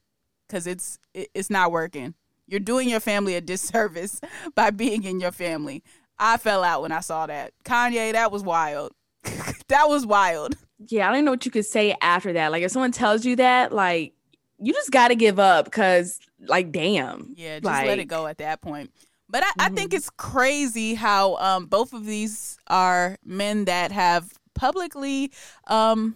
because 0.47 0.65
it's 0.65 0.97
it, 1.13 1.29
it's 1.33 1.49
not 1.49 1.71
working. 1.71 2.13
You're 2.47 2.61
doing 2.61 2.89
your 2.89 3.01
family 3.01 3.35
a 3.35 3.41
disservice 3.41 4.21
by 4.55 4.71
being 4.71 5.03
in 5.03 5.19
your 5.19 5.31
family. 5.31 5.83
I 6.17 6.37
fell 6.37 6.63
out 6.63 6.81
when 6.81 6.91
I 6.91 6.99
saw 7.01 7.25
that. 7.27 7.53
Kanye, 7.63 8.13
that 8.13 8.31
was 8.31 8.43
wild. 8.43 8.91
that 9.67 9.89
was 9.89 10.05
wild. 10.05 10.55
Yeah, 10.87 11.09
I 11.09 11.13
don't 11.13 11.25
know 11.25 11.31
what 11.31 11.45
you 11.45 11.51
could 11.51 11.65
say 11.65 11.95
after 12.01 12.33
that. 12.33 12.51
Like 12.51 12.63
if 12.63 12.71
someone 12.71 12.91
tells 12.91 13.25
you 13.25 13.35
that, 13.37 13.71
like 13.71 14.13
you 14.59 14.73
just 14.73 14.91
got 14.91 15.09
to 15.09 15.15
give 15.15 15.39
up 15.39 15.65
because, 15.65 16.19
like, 16.41 16.71
damn. 16.71 17.33
Yeah, 17.35 17.55
just 17.55 17.65
like, 17.65 17.87
let 17.87 17.99
it 17.99 18.05
go 18.05 18.27
at 18.27 18.37
that 18.39 18.61
point. 18.61 18.91
But 19.29 19.43
I, 19.43 19.51
I 19.59 19.69
think 19.69 19.93
it's 19.93 20.09
crazy 20.09 20.95
how 20.95 21.35
um, 21.37 21.67
both 21.67 21.93
of 21.93 22.05
these 22.05 22.57
are 22.67 23.17
men 23.23 23.65
that 23.65 23.91
have 23.91 24.33
publicly 24.55 25.31
um, 25.67 26.15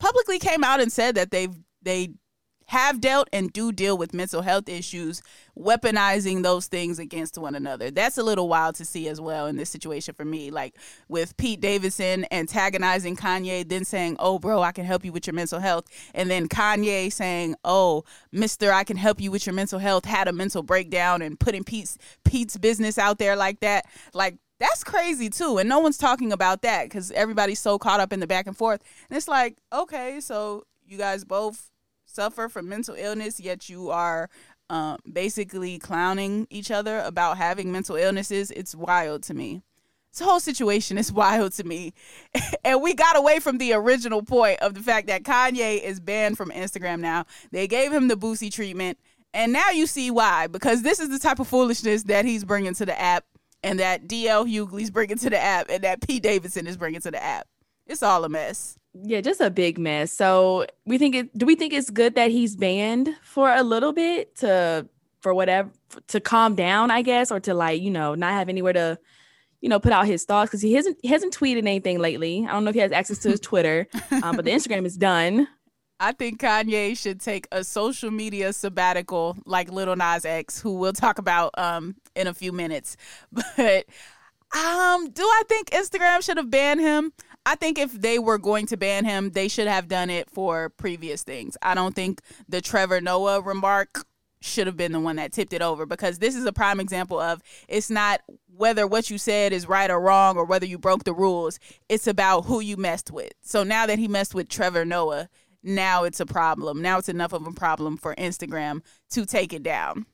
publicly 0.00 0.38
came 0.38 0.64
out 0.64 0.80
and 0.80 0.90
said 0.90 1.16
that 1.16 1.30
they've 1.30 1.54
they 1.82 2.14
have 2.66 3.00
dealt 3.00 3.28
and 3.32 3.52
do 3.52 3.72
deal 3.72 3.96
with 3.96 4.12
mental 4.12 4.42
health 4.42 4.68
issues, 4.68 5.22
weaponizing 5.56 6.42
those 6.42 6.66
things 6.66 6.98
against 6.98 7.38
one 7.38 7.54
another. 7.54 7.90
That's 7.90 8.18
a 8.18 8.22
little 8.22 8.48
wild 8.48 8.74
to 8.76 8.84
see 8.84 9.08
as 9.08 9.20
well 9.20 9.46
in 9.46 9.56
this 9.56 9.70
situation 9.70 10.14
for 10.14 10.24
me. 10.24 10.50
Like 10.50 10.76
with 11.08 11.36
Pete 11.36 11.60
Davidson 11.60 12.26
antagonizing 12.30 13.16
Kanye, 13.16 13.68
then 13.68 13.84
saying, 13.84 14.16
Oh, 14.18 14.38
bro, 14.38 14.62
I 14.62 14.72
can 14.72 14.84
help 14.84 15.04
you 15.04 15.12
with 15.12 15.26
your 15.26 15.34
mental 15.34 15.60
health. 15.60 15.86
And 16.14 16.30
then 16.30 16.48
Kanye 16.48 17.12
saying, 17.12 17.54
Oh, 17.64 18.04
Mister, 18.32 18.72
I 18.72 18.84
can 18.84 18.96
help 18.96 19.20
you 19.20 19.30
with 19.30 19.46
your 19.46 19.54
mental 19.54 19.78
health, 19.78 20.04
had 20.04 20.28
a 20.28 20.32
mental 20.32 20.62
breakdown 20.62 21.22
and 21.22 21.38
putting 21.38 21.64
Pete's 21.64 21.98
Pete's 22.24 22.56
business 22.56 22.98
out 22.98 23.18
there 23.18 23.36
like 23.36 23.60
that. 23.60 23.86
Like 24.12 24.38
that's 24.58 24.82
crazy 24.82 25.30
too. 25.30 25.58
And 25.58 25.68
no 25.68 25.78
one's 25.78 25.98
talking 25.98 26.32
about 26.32 26.62
that 26.62 26.84
because 26.84 27.10
everybody's 27.12 27.60
so 27.60 27.78
caught 27.78 28.00
up 28.00 28.12
in 28.12 28.20
the 28.20 28.26
back 28.26 28.46
and 28.46 28.56
forth. 28.56 28.82
And 29.08 29.16
it's 29.16 29.28
like, 29.28 29.58
okay, 29.72 30.20
so 30.20 30.64
you 30.86 30.98
guys 30.98 31.24
both 31.24 31.70
suffer 32.16 32.48
from 32.48 32.68
mental 32.68 32.94
illness, 32.96 33.38
yet 33.38 33.68
you 33.68 33.90
are 33.90 34.28
um, 34.70 34.98
basically 35.10 35.78
clowning 35.78 36.46
each 36.50 36.70
other 36.70 36.98
about 37.00 37.36
having 37.36 37.70
mental 37.70 37.94
illnesses. 37.94 38.50
It's 38.50 38.74
wild 38.74 39.22
to 39.24 39.34
me. 39.34 39.62
This 40.12 40.26
whole 40.26 40.40
situation 40.40 40.96
is 40.98 41.12
wild 41.22 41.52
to 41.52 41.64
me. 41.64 41.92
and 42.64 42.82
we 42.82 42.94
got 42.94 43.16
away 43.16 43.38
from 43.38 43.58
the 43.58 43.74
original 43.74 44.22
point 44.22 44.60
of 44.60 44.74
the 44.74 44.80
fact 44.80 45.06
that 45.08 45.22
Kanye 45.22 45.80
is 45.80 46.00
banned 46.00 46.36
from 46.36 46.50
Instagram 46.50 47.00
now. 47.00 47.26
They 47.52 47.68
gave 47.68 47.92
him 47.92 48.08
the 48.08 48.16
Boosie 48.16 48.52
treatment. 48.52 48.98
And 49.34 49.52
now 49.52 49.70
you 49.70 49.86
see 49.86 50.10
why. 50.10 50.46
Because 50.46 50.82
this 50.82 50.98
is 50.98 51.10
the 51.10 51.18
type 51.18 51.38
of 51.38 51.46
foolishness 51.46 52.04
that 52.04 52.24
he's 52.24 52.44
bringing 52.44 52.74
to 52.74 52.86
the 52.86 52.98
app, 52.98 53.24
and 53.62 53.78
that 53.80 54.06
DL 54.06 54.46
Hughley's 54.50 54.90
bringing 54.90 55.18
to 55.18 55.28
the 55.28 55.38
app, 55.38 55.66
and 55.68 55.84
that 55.84 56.00
Pete 56.06 56.22
Davidson 56.22 56.66
is 56.66 56.76
bringing 56.76 57.00
to 57.02 57.10
the 57.10 57.22
app. 57.22 57.46
It's 57.86 58.02
all 58.02 58.24
a 58.24 58.28
mess. 58.28 58.78
Yeah, 59.02 59.20
just 59.20 59.40
a 59.40 59.50
big 59.50 59.78
mess. 59.78 60.12
So 60.12 60.66
we 60.84 60.98
think 60.98 61.14
it. 61.14 61.36
Do 61.36 61.46
we 61.46 61.54
think 61.54 61.72
it's 61.72 61.90
good 61.90 62.14
that 62.14 62.30
he's 62.30 62.56
banned 62.56 63.14
for 63.22 63.50
a 63.50 63.62
little 63.62 63.92
bit 63.92 64.36
to 64.36 64.88
for 65.20 65.34
whatever 65.34 65.70
to 66.08 66.20
calm 66.20 66.54
down, 66.54 66.90
I 66.90 67.02
guess, 67.02 67.30
or 67.30 67.40
to 67.40 67.54
like 67.54 67.82
you 67.82 67.90
know 67.90 68.14
not 68.14 68.32
have 68.32 68.48
anywhere 68.48 68.72
to 68.72 68.98
you 69.60 69.68
know 69.68 69.80
put 69.80 69.92
out 69.92 70.06
his 70.06 70.24
thoughts 70.24 70.50
because 70.50 70.62
he 70.62 70.74
hasn't 70.74 70.98
he 71.02 71.08
hasn't 71.08 71.36
tweeted 71.36 71.58
anything 71.58 71.98
lately. 71.98 72.46
I 72.48 72.52
don't 72.52 72.64
know 72.64 72.70
if 72.70 72.74
he 72.74 72.80
has 72.80 72.92
access 72.92 73.18
to 73.18 73.30
his 73.30 73.40
Twitter, 73.40 73.88
um, 74.22 74.36
but 74.36 74.44
the 74.44 74.50
Instagram 74.50 74.86
is 74.86 74.96
done. 74.96 75.48
I 75.98 76.12
think 76.12 76.40
Kanye 76.40 76.96
should 76.96 77.20
take 77.20 77.48
a 77.50 77.64
social 77.64 78.10
media 78.10 78.52
sabbatical 78.52 79.36
like 79.46 79.72
Lil 79.72 79.96
Nas 79.96 80.26
X, 80.26 80.60
who 80.60 80.74
we'll 80.74 80.92
talk 80.92 81.18
about 81.18 81.58
um 81.58 81.96
in 82.14 82.26
a 82.26 82.34
few 82.34 82.52
minutes. 82.52 82.96
But 83.56 83.86
um, 84.54 85.10
do 85.10 85.22
I 85.22 85.42
think 85.48 85.70
Instagram 85.70 86.22
should 86.22 86.36
have 86.36 86.50
banned 86.50 86.80
him? 86.80 87.12
I 87.46 87.54
think 87.54 87.78
if 87.78 87.92
they 87.92 88.18
were 88.18 88.38
going 88.38 88.66
to 88.66 88.76
ban 88.76 89.04
him, 89.04 89.30
they 89.30 89.46
should 89.46 89.68
have 89.68 89.86
done 89.86 90.10
it 90.10 90.28
for 90.28 90.68
previous 90.70 91.22
things. 91.22 91.56
I 91.62 91.76
don't 91.76 91.94
think 91.94 92.20
the 92.48 92.60
Trevor 92.60 93.00
Noah 93.00 93.40
remark 93.40 94.04
should 94.40 94.66
have 94.66 94.76
been 94.76 94.90
the 94.90 94.98
one 94.98 95.16
that 95.16 95.32
tipped 95.32 95.52
it 95.52 95.62
over 95.62 95.86
because 95.86 96.18
this 96.18 96.34
is 96.34 96.44
a 96.44 96.52
prime 96.52 96.80
example 96.80 97.20
of 97.20 97.40
it's 97.68 97.88
not 97.88 98.20
whether 98.56 98.84
what 98.84 99.10
you 99.10 99.16
said 99.16 99.52
is 99.52 99.68
right 99.68 99.90
or 99.92 100.00
wrong 100.00 100.36
or 100.36 100.44
whether 100.44 100.66
you 100.66 100.76
broke 100.76 101.04
the 101.04 101.12
rules. 101.12 101.60
It's 101.88 102.08
about 102.08 102.46
who 102.46 102.58
you 102.58 102.76
messed 102.76 103.12
with. 103.12 103.32
So 103.42 103.62
now 103.62 103.86
that 103.86 104.00
he 104.00 104.08
messed 104.08 104.34
with 104.34 104.48
Trevor 104.48 104.84
Noah, 104.84 105.28
now 105.62 106.02
it's 106.02 106.20
a 106.20 106.26
problem. 106.26 106.82
Now 106.82 106.98
it's 106.98 107.08
enough 107.08 107.32
of 107.32 107.46
a 107.46 107.52
problem 107.52 107.96
for 107.96 108.14
Instagram 108.16 108.82
to 109.10 109.24
take 109.24 109.52
it 109.52 109.62
down. 109.62 110.06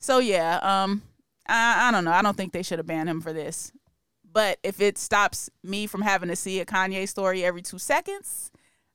So 0.00 0.18
yeah, 0.18 0.58
um, 0.62 1.02
I, 1.46 1.88
I 1.88 1.92
don't 1.92 2.04
know. 2.04 2.12
I 2.12 2.22
don't 2.22 2.36
think 2.36 2.52
they 2.52 2.64
should 2.64 2.80
have 2.80 2.86
banned 2.86 3.08
him 3.08 3.20
for 3.20 3.32
this. 3.32 3.70
But 4.32 4.58
if 4.62 4.80
it 4.80 4.98
stops 4.98 5.50
me 5.62 5.86
from 5.86 6.02
having 6.02 6.28
to 6.28 6.36
see 6.36 6.60
a 6.60 6.64
Kanye 6.64 7.08
story 7.08 7.44
every 7.44 7.62
two 7.62 7.78
seconds, 7.78 8.50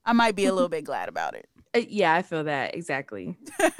I 0.05 0.13
might 0.13 0.35
be 0.35 0.45
a 0.45 0.53
little 0.53 0.69
bit 0.69 0.85
glad 0.85 1.09
about 1.09 1.35
it. 1.35 1.47
Uh, 1.75 1.81
yeah, 1.89 2.15
I 2.15 2.21
feel 2.21 2.45
that 2.45 2.75
exactly. 2.75 3.37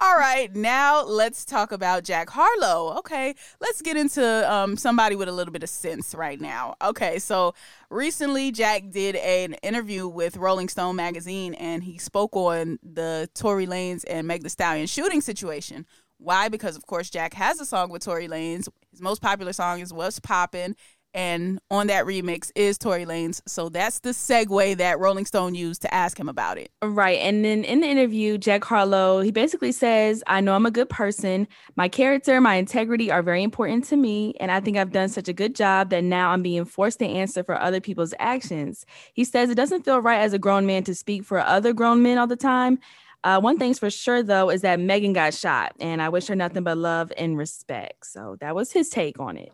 All 0.00 0.16
right, 0.16 0.54
now 0.54 1.02
let's 1.02 1.46
talk 1.46 1.72
about 1.72 2.04
Jack 2.04 2.28
Harlow. 2.28 2.98
Okay, 2.98 3.34
let's 3.58 3.80
get 3.80 3.96
into 3.96 4.52
um, 4.52 4.76
somebody 4.76 5.16
with 5.16 5.28
a 5.28 5.32
little 5.32 5.52
bit 5.52 5.62
of 5.62 5.70
sense 5.70 6.14
right 6.14 6.38
now. 6.38 6.74
Okay, 6.82 7.18
so 7.18 7.54
recently 7.88 8.52
Jack 8.52 8.90
did 8.90 9.16
an 9.16 9.54
interview 9.62 10.06
with 10.06 10.36
Rolling 10.36 10.68
Stone 10.68 10.96
magazine 10.96 11.54
and 11.54 11.82
he 11.82 11.96
spoke 11.96 12.36
on 12.36 12.78
the 12.82 13.30
Tory 13.34 13.66
Lanez 13.66 14.04
and 14.08 14.26
Meg 14.26 14.42
Thee 14.42 14.50
Stallion 14.50 14.86
shooting 14.86 15.22
situation. 15.22 15.86
Why? 16.24 16.48
Because 16.48 16.76
of 16.76 16.86
course 16.86 17.10
Jack 17.10 17.34
has 17.34 17.60
a 17.60 17.66
song 17.66 17.90
with 17.90 18.02
Tory 18.02 18.28
Lanez. 18.28 18.66
His 18.90 19.02
most 19.02 19.20
popular 19.20 19.52
song 19.52 19.80
is 19.80 19.92
"What's 19.92 20.18
Poppin'," 20.18 20.74
and 21.12 21.60
on 21.70 21.86
that 21.88 22.06
remix 22.06 22.50
is 22.56 22.78
Tory 22.78 23.04
Lanez. 23.04 23.42
So 23.46 23.68
that's 23.68 24.00
the 24.00 24.10
segue 24.10 24.78
that 24.78 24.98
Rolling 24.98 25.26
Stone 25.26 25.54
used 25.54 25.82
to 25.82 25.94
ask 25.94 26.18
him 26.18 26.28
about 26.28 26.58
it. 26.58 26.70
Right. 26.82 27.18
And 27.18 27.44
then 27.44 27.62
in 27.62 27.80
the 27.80 27.86
interview, 27.86 28.38
Jack 28.38 28.64
Harlow, 28.64 29.20
he 29.20 29.30
basically 29.30 29.70
says, 29.70 30.24
I 30.26 30.40
know 30.40 30.54
I'm 30.54 30.66
a 30.66 30.72
good 30.72 30.88
person. 30.88 31.46
My 31.76 31.88
character, 31.88 32.40
my 32.40 32.56
integrity 32.56 33.12
are 33.12 33.22
very 33.22 33.42
important 33.42 33.84
to 33.84 33.96
me. 33.96 34.34
And 34.40 34.50
I 34.50 34.60
think 34.60 34.76
I've 34.76 34.92
done 34.92 35.08
such 35.08 35.28
a 35.28 35.32
good 35.32 35.54
job 35.54 35.90
that 35.90 36.02
now 36.02 36.30
I'm 36.30 36.42
being 36.42 36.64
forced 36.64 36.98
to 36.98 37.06
answer 37.06 37.44
for 37.44 37.60
other 37.60 37.80
people's 37.80 38.14
actions. 38.18 38.84
He 39.12 39.24
says 39.24 39.50
it 39.50 39.56
doesn't 39.56 39.84
feel 39.84 40.00
right 40.00 40.20
as 40.20 40.32
a 40.32 40.38
grown 40.38 40.66
man 40.66 40.82
to 40.84 40.94
speak 40.94 41.22
for 41.24 41.38
other 41.38 41.72
grown 41.72 42.02
men 42.02 42.18
all 42.18 42.26
the 42.26 42.34
time. 42.34 42.80
Uh, 43.24 43.40
one 43.40 43.58
thing's 43.58 43.78
for 43.78 43.88
sure, 43.88 44.22
though, 44.22 44.50
is 44.50 44.60
that 44.60 44.78
Megan 44.78 45.14
got 45.14 45.32
shot, 45.32 45.72
and 45.80 46.02
I 46.02 46.10
wish 46.10 46.26
her 46.26 46.36
nothing 46.36 46.62
but 46.62 46.76
love 46.76 47.10
and 47.16 47.38
respect. 47.38 48.06
So 48.06 48.36
that 48.40 48.54
was 48.54 48.70
his 48.72 48.90
take 48.90 49.18
on 49.18 49.38
it. 49.38 49.50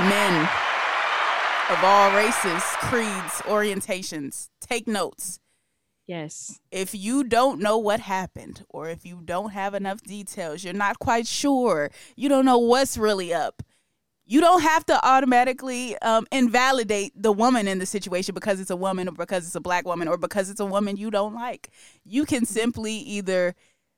men 0.00 0.48
of 1.68 1.84
all 1.84 2.10
races, 2.16 2.62
creeds, 2.78 3.42
orientations, 3.42 4.48
take 4.60 4.88
notes. 4.88 5.38
Yes. 6.06 6.58
If 6.70 6.94
you 6.94 7.22
don't 7.22 7.60
know 7.60 7.76
what 7.76 8.00
happened, 8.00 8.64
or 8.70 8.88
if 8.88 9.04
you 9.04 9.20
don't 9.22 9.50
have 9.50 9.74
enough 9.74 10.02
details, 10.02 10.64
you're 10.64 10.72
not 10.72 10.98
quite 10.98 11.26
sure, 11.26 11.90
you 12.16 12.30
don't 12.30 12.46
know 12.46 12.58
what's 12.58 12.96
really 12.96 13.32
up, 13.32 13.62
you 14.32 14.40
don't 14.40 14.62
have 14.62 14.86
to 14.86 15.06
automatically 15.06 15.94
um, 15.98 16.26
invalidate 16.32 17.12
the 17.14 17.30
woman 17.30 17.68
in 17.68 17.78
the 17.78 17.84
situation 17.84 18.34
because 18.34 18.60
it's 18.60 18.70
a 18.70 18.76
woman, 18.76 19.06
or 19.06 19.12
because 19.12 19.44
it's 19.44 19.54
a 19.54 19.60
black 19.60 19.84
woman, 19.84 20.08
or 20.08 20.16
because 20.16 20.48
it's 20.48 20.58
a 20.58 20.64
woman 20.64 20.96
you 20.96 21.10
don't 21.10 21.34
like. 21.34 21.68
You 22.06 22.24
can 22.24 22.46
simply 22.46 22.94
either 22.94 23.54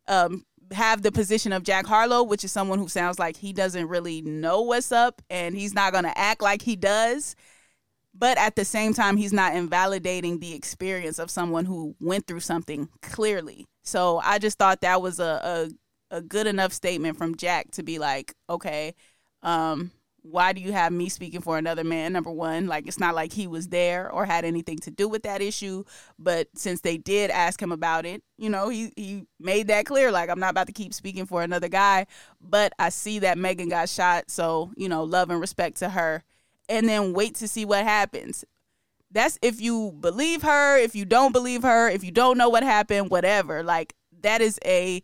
um, 0.08 0.44
have 0.72 1.02
the 1.02 1.12
position 1.12 1.52
of 1.52 1.62
Jack 1.62 1.86
Harlow, 1.86 2.24
which 2.24 2.42
is 2.42 2.50
someone 2.50 2.80
who 2.80 2.88
sounds 2.88 3.16
like 3.16 3.36
he 3.36 3.52
doesn't 3.52 3.86
really 3.86 4.22
know 4.22 4.62
what's 4.62 4.90
up 4.90 5.22
and 5.30 5.56
he's 5.56 5.72
not 5.72 5.92
going 5.92 6.02
to 6.02 6.18
act 6.18 6.42
like 6.42 6.62
he 6.62 6.74
does. 6.74 7.36
But 8.12 8.36
at 8.36 8.56
the 8.56 8.64
same 8.64 8.92
time, 8.92 9.16
he's 9.16 9.32
not 9.32 9.54
invalidating 9.54 10.40
the 10.40 10.52
experience 10.52 11.20
of 11.20 11.30
someone 11.30 11.64
who 11.64 11.94
went 12.00 12.26
through 12.26 12.40
something 12.40 12.88
clearly. 13.02 13.66
So 13.84 14.20
I 14.24 14.40
just 14.40 14.58
thought 14.58 14.80
that 14.80 15.00
was 15.00 15.20
a, 15.20 15.70
a, 16.10 16.16
a 16.16 16.22
good 16.22 16.48
enough 16.48 16.72
statement 16.72 17.18
from 17.18 17.36
Jack 17.36 17.70
to 17.72 17.84
be 17.84 18.00
like, 18.00 18.34
okay, 18.50 18.96
um, 19.44 19.92
why 20.24 20.54
do 20.54 20.60
you 20.62 20.72
have 20.72 20.90
me 20.90 21.10
speaking 21.10 21.42
for 21.42 21.58
another 21.58 21.84
man? 21.84 22.14
Number 22.14 22.30
one, 22.30 22.66
like 22.66 22.86
it's 22.86 22.98
not 22.98 23.14
like 23.14 23.30
he 23.30 23.46
was 23.46 23.68
there 23.68 24.10
or 24.10 24.24
had 24.24 24.46
anything 24.46 24.78
to 24.78 24.90
do 24.90 25.06
with 25.06 25.22
that 25.24 25.42
issue. 25.42 25.84
But 26.18 26.48
since 26.54 26.80
they 26.80 26.96
did 26.96 27.30
ask 27.30 27.60
him 27.60 27.70
about 27.70 28.06
it, 28.06 28.22
you 28.38 28.48
know, 28.48 28.70
he 28.70 28.90
he 28.96 29.26
made 29.38 29.66
that 29.68 29.84
clear. 29.84 30.10
Like 30.10 30.30
I'm 30.30 30.40
not 30.40 30.50
about 30.50 30.66
to 30.68 30.72
keep 30.72 30.94
speaking 30.94 31.26
for 31.26 31.42
another 31.42 31.68
guy. 31.68 32.06
But 32.40 32.72
I 32.78 32.88
see 32.88 33.18
that 33.18 33.36
Megan 33.36 33.68
got 33.68 33.90
shot, 33.90 34.30
so 34.30 34.72
you 34.76 34.88
know, 34.88 35.04
love 35.04 35.28
and 35.28 35.40
respect 35.40 35.76
to 35.78 35.90
her, 35.90 36.24
and 36.70 36.88
then 36.88 37.12
wait 37.12 37.34
to 37.36 37.46
see 37.46 37.66
what 37.66 37.84
happens. 37.84 38.46
That's 39.10 39.38
if 39.42 39.60
you 39.60 39.92
believe 40.00 40.40
her, 40.42 40.78
if 40.78 40.96
you 40.96 41.04
don't 41.04 41.32
believe 41.32 41.62
her, 41.64 41.90
if 41.90 42.02
you 42.02 42.10
don't 42.10 42.38
know 42.38 42.48
what 42.48 42.62
happened, 42.62 43.10
whatever. 43.10 43.62
Like 43.62 43.94
that 44.22 44.40
is 44.40 44.58
a 44.64 45.02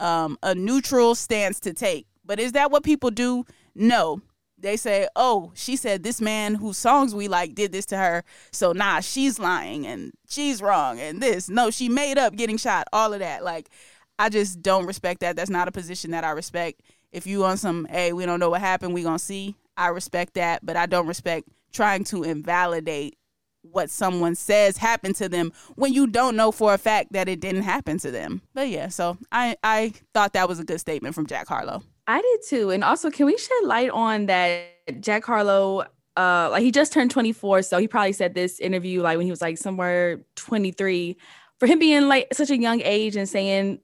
um 0.00 0.38
a 0.42 0.56
neutral 0.56 1.14
stance 1.14 1.60
to 1.60 1.72
take. 1.72 2.08
But 2.24 2.40
is 2.40 2.52
that 2.52 2.72
what 2.72 2.82
people 2.82 3.12
do? 3.12 3.44
No 3.76 4.22
they 4.66 4.76
say, 4.76 5.06
"Oh, 5.14 5.52
she 5.54 5.76
said 5.76 6.02
this 6.02 6.20
man 6.20 6.56
whose 6.56 6.76
songs 6.76 7.14
we 7.14 7.28
like 7.28 7.54
did 7.54 7.70
this 7.70 7.86
to 7.86 7.96
her, 7.96 8.24
so 8.50 8.72
nah, 8.72 9.00
she's 9.00 9.38
lying 9.38 9.86
and 9.86 10.12
she's 10.28 10.60
wrong 10.60 10.98
and 10.98 11.22
this. 11.22 11.48
No, 11.48 11.70
she 11.70 11.88
made 11.88 12.18
up 12.18 12.34
getting 12.34 12.56
shot. 12.56 12.88
All 12.92 13.12
of 13.12 13.20
that. 13.20 13.44
Like, 13.44 13.70
I 14.18 14.28
just 14.28 14.62
don't 14.62 14.86
respect 14.86 15.20
that. 15.20 15.36
That's 15.36 15.50
not 15.50 15.68
a 15.68 15.72
position 15.72 16.10
that 16.10 16.24
I 16.24 16.30
respect. 16.30 16.82
If 17.12 17.26
you 17.26 17.44
on 17.44 17.58
some, 17.58 17.86
hey, 17.86 18.12
we 18.12 18.26
don't 18.26 18.40
know 18.40 18.50
what 18.50 18.60
happened, 18.60 18.92
we 18.92 19.04
gonna 19.04 19.20
see. 19.20 19.54
I 19.76 19.88
respect 19.88 20.34
that, 20.34 20.66
but 20.66 20.76
I 20.76 20.86
don't 20.86 21.06
respect 21.06 21.48
trying 21.72 22.02
to 22.04 22.24
invalidate 22.24 23.16
what 23.62 23.88
someone 23.90 24.34
says 24.34 24.78
happened 24.78 25.14
to 25.16 25.28
them 25.28 25.52
when 25.76 25.92
you 25.92 26.06
don't 26.06 26.36
know 26.36 26.50
for 26.50 26.74
a 26.74 26.78
fact 26.78 27.12
that 27.12 27.28
it 27.28 27.40
didn't 27.40 27.62
happen 27.62 27.98
to 27.98 28.10
them. 28.10 28.42
But 28.52 28.68
yeah, 28.68 28.88
so 28.88 29.16
I 29.30 29.56
I 29.62 29.92
thought 30.12 30.32
that 30.32 30.48
was 30.48 30.58
a 30.58 30.64
good 30.64 30.80
statement 30.80 31.14
from 31.14 31.26
Jack 31.26 31.46
Harlow. 31.46 31.82
I 32.06 32.20
did 32.20 32.40
too. 32.48 32.70
And 32.70 32.84
also, 32.84 33.10
can 33.10 33.26
we 33.26 33.36
shed 33.36 33.64
light 33.64 33.90
on 33.90 34.26
that 34.26 35.00
Jack 35.00 35.24
Harlow 35.24 35.86
uh 36.16 36.48
like 36.50 36.62
he 36.62 36.70
just 36.70 36.92
turned 36.92 37.10
24 37.10 37.60
so 37.60 37.76
he 37.78 37.86
probably 37.86 38.12
said 38.12 38.32
this 38.34 38.58
interview 38.58 39.02
like 39.02 39.18
when 39.18 39.26
he 39.26 39.30
was 39.30 39.42
like 39.42 39.58
somewhere 39.58 40.18
23 40.36 41.14
for 41.60 41.66
him 41.66 41.78
being 41.78 42.08
like 42.08 42.26
such 42.32 42.48
a 42.48 42.58
young 42.58 42.80
age 42.82 43.16
and 43.16 43.28
saying 43.28 43.78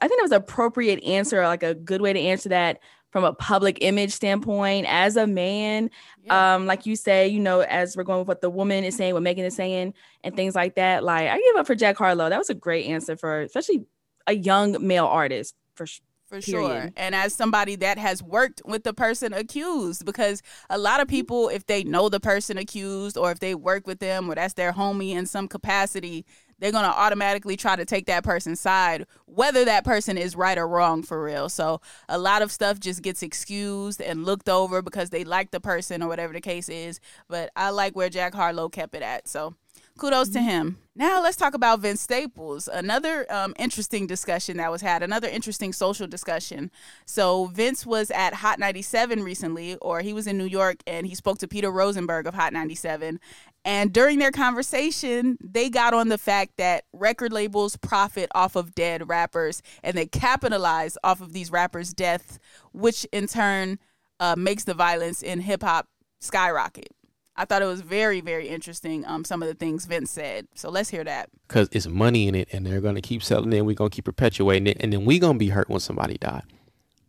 i 0.00 0.08
think 0.08 0.18
that 0.18 0.22
was 0.22 0.32
an 0.32 0.38
appropriate 0.38 1.02
answer 1.04 1.42
like 1.46 1.62
a 1.62 1.74
good 1.74 2.00
way 2.00 2.12
to 2.14 2.18
answer 2.18 2.48
that 2.48 2.80
from 3.10 3.22
a 3.22 3.34
public 3.34 3.78
image 3.82 4.12
standpoint 4.12 4.86
as 4.88 5.16
a 5.16 5.26
man 5.26 5.90
Yeah. 6.22 6.54
um 6.54 6.64
like 6.66 6.86
you 6.86 6.96
say 6.96 7.28
you 7.28 7.38
know 7.38 7.60
as 7.60 7.98
we're 7.98 8.02
going 8.04 8.20
with 8.20 8.28
what 8.28 8.40
the 8.40 8.48
woman 8.48 8.82
is 8.84 8.96
saying 8.96 9.12
what 9.12 9.22
megan 9.22 9.44
is 9.44 9.54
saying 9.54 9.92
and 10.22 10.34
things 10.34 10.54
like 10.54 10.76
that 10.76 11.04
like 11.04 11.28
i 11.28 11.36
give 11.36 11.56
up 11.56 11.66
for 11.66 11.74
jack 11.74 11.98
harlow 11.98 12.30
that 12.30 12.38
was 12.38 12.48
a 12.48 12.54
great 12.54 12.86
answer 12.86 13.14
for 13.14 13.42
especially 13.42 13.84
a 14.26 14.32
young 14.32 14.74
male 14.86 15.06
artist 15.06 15.54
for 15.74 15.86
sh- 15.86 16.00
For 16.34 16.50
sure. 16.50 16.90
And 16.96 17.14
as 17.14 17.34
somebody 17.34 17.76
that 17.76 17.98
has 17.98 18.22
worked 18.22 18.62
with 18.64 18.84
the 18.84 18.94
person 18.94 19.32
accused, 19.32 20.04
because 20.04 20.42
a 20.68 20.78
lot 20.78 21.00
of 21.00 21.08
people, 21.08 21.48
if 21.48 21.66
they 21.66 21.84
know 21.84 22.08
the 22.08 22.20
person 22.20 22.58
accused 22.58 23.16
or 23.16 23.30
if 23.30 23.40
they 23.40 23.54
work 23.54 23.86
with 23.86 24.00
them 24.00 24.30
or 24.30 24.34
that's 24.34 24.54
their 24.54 24.72
homie 24.72 25.10
in 25.10 25.26
some 25.26 25.48
capacity, 25.48 26.24
they're 26.58 26.72
going 26.72 26.84
to 26.84 26.90
automatically 26.90 27.56
try 27.56 27.76
to 27.76 27.84
take 27.84 28.06
that 28.06 28.24
person's 28.24 28.60
side, 28.60 29.06
whether 29.26 29.64
that 29.64 29.84
person 29.84 30.16
is 30.16 30.36
right 30.36 30.56
or 30.56 30.68
wrong 30.68 31.02
for 31.02 31.22
real. 31.22 31.48
So 31.48 31.80
a 32.08 32.18
lot 32.18 32.42
of 32.42 32.52
stuff 32.52 32.78
just 32.78 33.02
gets 33.02 33.22
excused 33.22 34.00
and 34.00 34.24
looked 34.24 34.48
over 34.48 34.80
because 34.80 35.10
they 35.10 35.24
like 35.24 35.50
the 35.50 35.60
person 35.60 36.02
or 36.02 36.08
whatever 36.08 36.32
the 36.32 36.40
case 36.40 36.68
is. 36.68 37.00
But 37.28 37.50
I 37.56 37.70
like 37.70 37.96
where 37.96 38.08
Jack 38.08 38.34
Harlow 38.34 38.68
kept 38.68 38.94
it 38.94 39.02
at. 39.02 39.28
So 39.28 39.54
kudos 39.98 40.28
to 40.30 40.40
him. 40.40 40.78
Now 40.96 41.20
let's 41.20 41.36
talk 41.36 41.54
about 41.54 41.80
Vince 41.80 42.00
Staples. 42.00 42.68
Another 42.68 43.26
um, 43.32 43.52
interesting 43.58 44.06
discussion 44.06 44.58
that 44.58 44.70
was 44.70 44.80
had, 44.80 45.02
another 45.02 45.28
interesting 45.28 45.72
social 45.72 46.06
discussion. 46.06 46.70
So 47.04 47.46
Vince 47.46 47.84
was 47.84 48.12
at 48.12 48.34
Hot 48.34 48.60
97 48.60 49.22
recently, 49.24 49.74
or 49.76 50.00
he 50.00 50.12
was 50.12 50.28
in 50.28 50.38
New 50.38 50.46
York, 50.46 50.76
and 50.86 51.06
he 51.06 51.14
spoke 51.16 51.38
to 51.38 51.48
Peter 51.48 51.70
Rosenberg 51.70 52.26
of 52.26 52.34
Hot 52.34 52.52
97. 52.52 53.18
And 53.64 53.92
during 53.92 54.18
their 54.18 54.30
conversation, 54.30 55.36
they 55.42 55.68
got 55.68 55.94
on 55.94 56.10
the 56.10 56.18
fact 56.18 56.52
that 56.58 56.84
record 56.92 57.32
labels 57.32 57.76
profit 57.76 58.30
off 58.34 58.54
of 58.54 58.74
dead 58.74 59.08
rappers, 59.08 59.62
and 59.82 59.96
they 59.96 60.06
capitalize 60.06 60.96
off 61.02 61.20
of 61.20 61.32
these 61.32 61.50
rappers' 61.50 61.92
deaths, 61.92 62.38
which 62.72 63.04
in 63.12 63.26
turn 63.26 63.78
uh, 64.20 64.36
makes 64.36 64.64
the 64.64 64.74
violence 64.74 65.22
in 65.22 65.40
hip 65.40 65.62
hop 65.62 65.88
skyrocket. 66.20 66.88
I 67.36 67.44
thought 67.44 67.62
it 67.62 67.66
was 67.66 67.80
very, 67.80 68.20
very 68.20 68.48
interesting. 68.48 69.04
Um, 69.06 69.24
some 69.24 69.42
of 69.42 69.48
the 69.48 69.54
things 69.54 69.86
Vince 69.86 70.10
said. 70.10 70.46
So 70.54 70.70
let's 70.70 70.90
hear 70.90 71.02
that. 71.04 71.30
because 71.48 71.68
it's 71.72 71.86
money 71.86 72.28
in 72.28 72.34
it, 72.34 72.48
and 72.52 72.64
they're 72.64 72.80
gonna 72.80 73.00
keep 73.00 73.22
selling 73.22 73.52
it. 73.52 73.58
and 73.58 73.66
We're 73.66 73.74
gonna 73.74 73.90
keep 73.90 74.04
perpetuating 74.04 74.66
it, 74.68 74.76
and 74.80 74.92
then 74.92 75.04
we 75.04 75.18
gonna 75.18 75.38
be 75.38 75.48
hurt 75.48 75.68
when 75.68 75.80
somebody 75.80 76.16
die. 76.18 76.42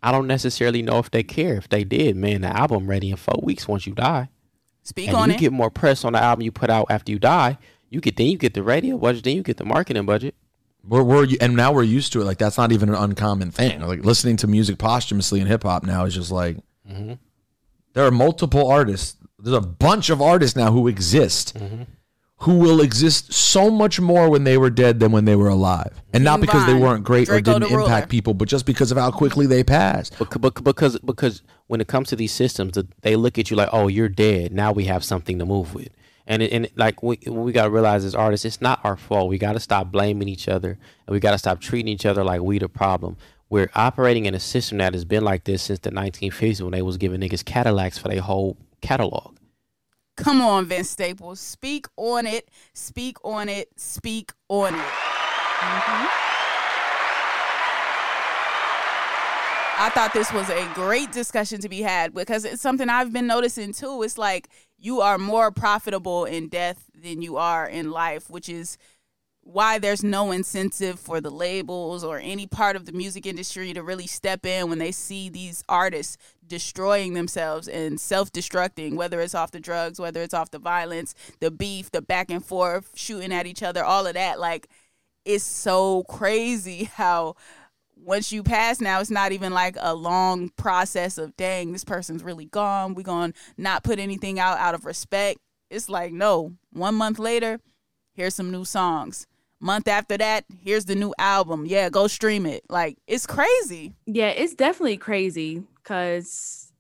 I 0.01 0.11
don't 0.11 0.27
necessarily 0.27 0.81
know 0.81 0.99
if 0.99 1.09
they 1.11 1.23
care. 1.23 1.55
If 1.55 1.69
they 1.69 1.83
did, 1.83 2.15
man, 2.15 2.41
the 2.41 2.47
album 2.55 2.87
ready 2.87 3.09
in 3.11 3.17
four 3.17 3.39
weeks 3.43 3.67
once 3.67 3.85
you 3.87 3.93
die, 3.93 4.29
Speak 4.83 5.07
and 5.09 5.17
on 5.17 5.29
you 5.29 5.35
it. 5.35 5.39
get 5.39 5.51
more 5.53 5.69
press 5.71 6.03
on 6.05 6.13
the 6.13 6.19
album 6.21 6.43
you 6.43 6.51
put 6.51 6.69
out 6.69 6.87
after 6.89 7.11
you 7.11 7.19
die. 7.19 7.57
You 7.89 8.01
get 8.01 8.15
then 8.17 8.27
you 8.27 8.37
get 8.37 8.53
the 8.55 8.63
radio 8.63 8.97
budget, 8.97 9.23
then 9.23 9.35
you 9.35 9.43
get 9.43 9.57
the 9.57 9.65
marketing 9.65 10.05
budget. 10.05 10.35
We're, 10.87 11.01
we're 11.03 11.27
and 11.41 11.55
now 11.55 11.71
we're 11.71 11.83
used 11.83 12.13
to 12.13 12.21
it. 12.21 12.25
Like 12.25 12.37
that's 12.39 12.57
not 12.57 12.71
even 12.71 12.89
an 12.89 12.95
uncommon 12.95 13.49
thing. 13.51 13.81
Like 13.81 14.03
listening 14.05 14.37
to 14.37 14.47
music 14.47 14.77
posthumously 14.77 15.39
in 15.39 15.47
hip 15.47 15.63
hop 15.63 15.83
now 15.83 16.05
is 16.05 16.13
just 16.13 16.31
like 16.31 16.57
there 17.93 18.05
are 18.05 18.11
multiple 18.11 18.69
artists. 18.69 19.15
There's 19.45 19.55
a 19.55 19.61
bunch 19.61 20.09
of 20.09 20.23
artists 20.23 20.55
now 20.57 20.71
who 20.71 20.87
exist, 20.87 21.55
who 22.39 22.57
will 22.57 22.81
exist 22.81 23.31
so 23.31 23.69
much 23.69 23.99
more 23.99 24.27
when 24.27 24.43
they 24.43 24.57
were 24.57 24.71
dead 24.71 24.99
than 24.99 25.11
when 25.11 25.25
they 25.25 25.35
were 25.35 25.49
alive, 25.49 26.01
and 26.13 26.23
not 26.23 26.41
because 26.41 26.65
they 26.65 26.73
weren't 26.73 27.03
great 27.03 27.29
or 27.29 27.39
Draco 27.39 27.59
didn't 27.59 27.69
the 27.69 27.75
Ruler. 27.77 27.87
impact 27.89 28.09
people, 28.09 28.33
but 28.33 28.47
just 28.47 28.65
because 28.65 28.91
of 28.91 28.97
how 28.97 29.11
quickly 29.11 29.45
they 29.45 29.63
passed. 29.63 30.17
Bec- 30.17 30.41
bec- 30.41 30.63
because 30.63 30.97
because 30.99 31.43
when 31.67 31.79
it 31.79 31.87
comes 31.87 32.09
to 32.09 32.15
these 32.15 32.31
systems, 32.31 32.73
th- 32.73 32.87
they 33.01 33.15
look 33.15 33.37
at 33.37 33.51
you 33.51 33.55
like, 33.55 33.69
oh, 33.71 33.87
you're 33.87 34.09
dead. 34.09 34.51
Now 34.51 34.71
we 34.71 34.85
have 34.85 35.03
something 35.03 35.37
to 35.37 35.45
move 35.45 35.75
with. 35.75 35.89
And 36.25 36.41
it, 36.41 36.51
and 36.51 36.65
it- 36.65 36.75
like 36.75 37.03
we 37.03 37.19
we 37.27 37.51
got 37.51 37.65
to 37.65 37.69
realize 37.69 38.03
as 38.03 38.15
artists, 38.15 38.45
it's 38.45 38.61
not 38.61 38.79
our 38.83 38.97
fault. 38.97 39.29
We 39.29 39.37
got 39.37 39.53
to 39.53 39.59
stop 39.59 39.91
blaming 39.91 40.27
each 40.27 40.47
other, 40.49 40.71
and 41.05 41.13
we 41.13 41.19
got 41.19 41.31
to 41.33 41.37
stop 41.37 41.61
treating 41.61 41.87
each 41.93 42.07
other 42.07 42.23
like 42.23 42.41
we 42.41 42.57
the 42.57 42.67
problem. 42.67 43.15
We're 43.47 43.69
operating 43.75 44.25
in 44.25 44.33
a 44.33 44.39
system 44.39 44.79
that 44.79 44.93
has 44.95 45.05
been 45.05 45.23
like 45.23 45.43
this 45.43 45.61
since 45.61 45.77
the 45.77 45.91
1950s 45.91 46.61
when 46.61 46.71
they 46.71 46.81
was 46.81 46.97
giving 46.97 47.21
niggas 47.21 47.45
Cadillacs 47.45 47.99
for 47.99 48.07
their 48.07 48.21
whole 48.21 48.57
catalog. 48.85 49.37
Come 50.17 50.41
on, 50.41 50.65
Vince 50.65 50.89
Staples. 50.89 51.39
Speak 51.39 51.87
on 51.97 52.25
it. 52.25 52.49
Speak 52.73 53.17
on 53.23 53.49
it. 53.49 53.69
Speak 53.77 54.31
on 54.47 54.73
it. 54.73 54.77
Mm-hmm. 54.77 56.05
I 59.77 59.89
thought 59.89 60.13
this 60.13 60.31
was 60.31 60.49
a 60.49 60.65
great 60.73 61.11
discussion 61.11 61.59
to 61.59 61.67
be 61.67 61.81
had 61.81 62.13
because 62.13 62.45
it's 62.45 62.61
something 62.61 62.87
I've 62.87 63.11
been 63.11 63.27
noticing 63.27 63.73
too. 63.73 64.03
It's 64.03 64.17
like 64.17 64.47
you 64.77 65.01
are 65.01 65.17
more 65.17 65.51
profitable 65.51 66.23
in 66.23 66.47
death 66.47 66.89
than 66.95 67.21
you 67.21 67.35
are 67.35 67.67
in 67.67 67.91
life, 67.91 68.29
which 68.29 68.47
is 68.47 68.77
why 69.45 69.77
there's 69.77 70.03
no 70.03 70.31
incentive 70.31 70.99
for 70.99 71.21
the 71.21 71.29
labels 71.29 72.03
or 72.03 72.17
any 72.17 72.47
part 72.47 72.75
of 72.75 72.85
the 72.85 72.91
music 72.91 73.27
industry 73.27 73.71
to 73.73 73.83
really 73.83 74.07
step 74.07 74.43
in 74.43 74.69
when 74.69 74.79
they 74.79 74.91
see 74.91 75.29
these 75.29 75.63
artists 75.69 76.17
destroying 76.47 77.13
themselves 77.13 77.67
and 77.67 77.99
self-destructing 78.01 78.95
whether 78.95 79.21
it's 79.21 79.35
off 79.35 79.51
the 79.51 79.59
drugs 79.59 79.99
whether 79.99 80.23
it's 80.23 80.33
off 80.33 80.49
the 80.49 80.57
violence 80.57 81.13
the 81.41 81.51
beef 81.51 81.91
the 81.91 82.01
back 82.01 82.31
and 82.31 82.43
forth 82.43 82.91
shooting 82.95 83.31
at 83.31 83.45
each 83.45 83.61
other 83.61 83.85
all 83.85 84.07
of 84.07 84.15
that. 84.15 84.39
Like 84.39 84.67
it's 85.25 85.43
so 85.43 86.03
crazy 86.05 86.85
how 86.95 87.35
once 87.95 88.31
you 88.31 88.41
pass 88.41 88.81
now 88.81 88.99
it's 88.99 89.11
not 89.11 89.31
even 89.31 89.53
like 89.53 89.77
a 89.79 89.93
long 89.93 90.49
process 90.57 91.19
of 91.19 91.37
dang 91.37 91.71
this 91.71 91.85
person's 91.85 92.23
really 92.23 92.45
gone. 92.45 92.95
We 92.95 93.03
gonna 93.03 93.33
not 93.57 93.83
put 93.83 93.99
anything 93.99 94.39
out 94.39 94.57
out 94.57 94.73
of 94.73 94.85
respect. 94.85 95.37
It's 95.69 95.87
like 95.87 96.11
no. 96.11 96.53
One 96.73 96.95
month 96.95 97.19
later 97.19 97.59
here's 98.15 98.33
some 98.33 98.49
new 98.49 98.65
songs 98.65 99.27
month 99.59 99.87
after 99.87 100.17
that 100.17 100.45
here's 100.63 100.85
the 100.85 100.95
new 100.95 101.13
album 101.17 101.65
yeah 101.65 101.89
go 101.89 102.07
stream 102.07 102.45
it 102.45 102.63
like 102.69 102.97
it's 103.07 103.25
crazy 103.25 103.93
Yeah, 104.05 104.27
it's 104.27 104.53
definitely 104.53 104.97
crazy 104.97 105.63
because 105.77 106.71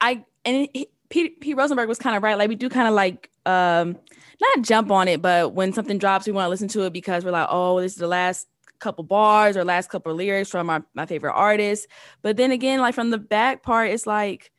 I 0.00 0.24
and 0.44 0.68
Pete, 1.10 1.56
Rosenberg 1.56 1.88
was 1.88 1.98
kind 1.98 2.16
of 2.16 2.22
right. 2.22 2.36
Like 2.36 2.48
we 2.48 2.56
do 2.56 2.68
kind 2.68 2.88
of 2.88 2.94
like 2.94 3.30
um 3.46 3.96
not 4.40 4.64
jump 4.64 4.90
on 4.90 5.08
it, 5.08 5.22
but 5.22 5.54
when 5.54 5.72
something 5.72 5.98
drops, 5.98 6.26
we 6.26 6.32
want 6.32 6.46
to 6.46 6.50
listen 6.50 6.68
to 6.68 6.82
it 6.82 6.92
because 6.92 7.24
we're 7.24 7.30
like, 7.30 7.46
oh, 7.50 7.80
this 7.80 7.92
is 7.92 7.98
the 7.98 8.08
last 8.08 8.48
couple 8.80 9.04
bars 9.04 9.56
or 9.56 9.64
last 9.64 9.90
couple 9.90 10.12
lyrics 10.12 10.50
from 10.50 10.68
our, 10.68 10.84
my 10.94 11.06
favorite 11.06 11.32
artist. 11.32 11.86
But 12.22 12.36
then 12.36 12.50
again, 12.50 12.80
like 12.80 12.94
from 12.94 13.10
the 13.10 13.18
back 13.18 13.62
part, 13.62 13.90
it's 13.90 14.06
like, 14.06 14.50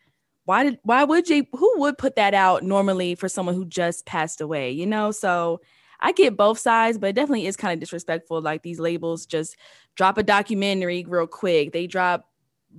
why 0.46 0.64
did 0.64 0.80
why 0.84 1.04
would 1.04 1.28
you 1.30 1.46
who 1.54 1.80
would 1.80 1.98
put 1.98 2.16
that 2.16 2.34
out 2.34 2.64
normally 2.64 3.16
for 3.16 3.28
someone 3.28 3.56
who 3.56 3.66
just 3.66 4.06
passed 4.06 4.42
away? 4.42 4.72
You 4.72 4.86
know, 4.86 5.12
so 5.12 5.60
I 6.00 6.12
get 6.12 6.38
both 6.38 6.60
sides, 6.60 6.98
but 6.98 7.08
it 7.08 7.14
definitely 7.14 7.46
is 7.48 7.56
kind 7.58 7.74
of 7.74 7.80
disrespectful. 7.80 8.42
Like 8.42 8.62
these 8.64 8.80
labels 8.80 9.26
just 9.26 9.56
drop 9.96 10.18
a 10.18 10.24
documentary 10.24 11.06
real 11.08 11.28
quick. 11.28 11.72
They 11.72 11.88
drop 11.88 12.30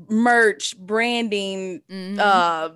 merch, 0.08 0.76
branding, 0.78 1.82
Mhm. 1.90 2.18
uh, 2.18 2.70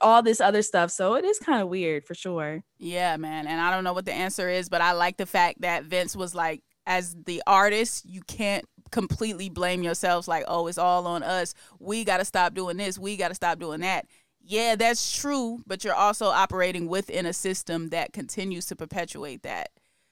all 0.00 0.22
this 0.22 0.40
other 0.40 0.62
stuff. 0.62 0.90
So 0.90 1.14
it 1.14 1.24
is 1.24 1.38
kind 1.38 1.62
of 1.62 1.68
weird 1.68 2.04
for 2.04 2.14
sure. 2.14 2.62
Yeah, 2.78 3.16
man. 3.16 3.46
And 3.46 3.60
I 3.60 3.70
don't 3.70 3.84
know 3.84 3.92
what 3.92 4.04
the 4.04 4.12
answer 4.12 4.48
is, 4.50 4.68
but 4.68 4.80
I 4.80 4.92
like 4.92 5.16
the 5.16 5.26
fact 5.26 5.60
that 5.60 5.84
Vince 5.84 6.16
was 6.16 6.34
like, 6.34 6.62
as 6.86 7.14
the 7.26 7.42
artist, 7.46 8.04
you 8.04 8.20
can't 8.26 8.64
completely 8.90 9.48
blame 9.48 9.82
yourselves 9.82 10.26
like, 10.28 10.44
oh, 10.48 10.66
it's 10.66 10.76
all 10.78 11.06
on 11.06 11.22
us. 11.22 11.54
We 11.78 12.04
got 12.04 12.18
to 12.18 12.24
stop 12.24 12.52
doing 12.54 12.76
this. 12.76 12.98
We 12.98 13.16
got 13.16 13.28
to 13.28 13.34
stop 13.34 13.58
doing 13.58 13.80
that. 13.80 14.06
Yeah, 14.44 14.74
that's 14.76 15.16
true, 15.16 15.62
but 15.66 15.84
you're 15.84 15.94
also 15.94 16.26
operating 16.26 16.88
within 16.88 17.26
a 17.26 17.32
system 17.32 17.90
that 17.90 18.12
continues 18.12 18.66
to 18.66 18.76
perpetuate 18.76 19.42
that. 19.42 19.70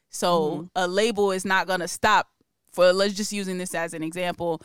So 0.09 0.51
mm-hmm. 0.51 0.66
a 0.77 0.88
label 0.88 1.33
is 1.33 1.45
not 1.45 1.66
going 1.66 1.81
to 1.81 1.88
stop 1.88 2.29
for 2.73 2.93
let's 2.93 3.14
just 3.14 3.33
using 3.33 3.59
this 3.59 3.75
as 3.75 3.95
an 3.95 4.03
example. 4.03 4.62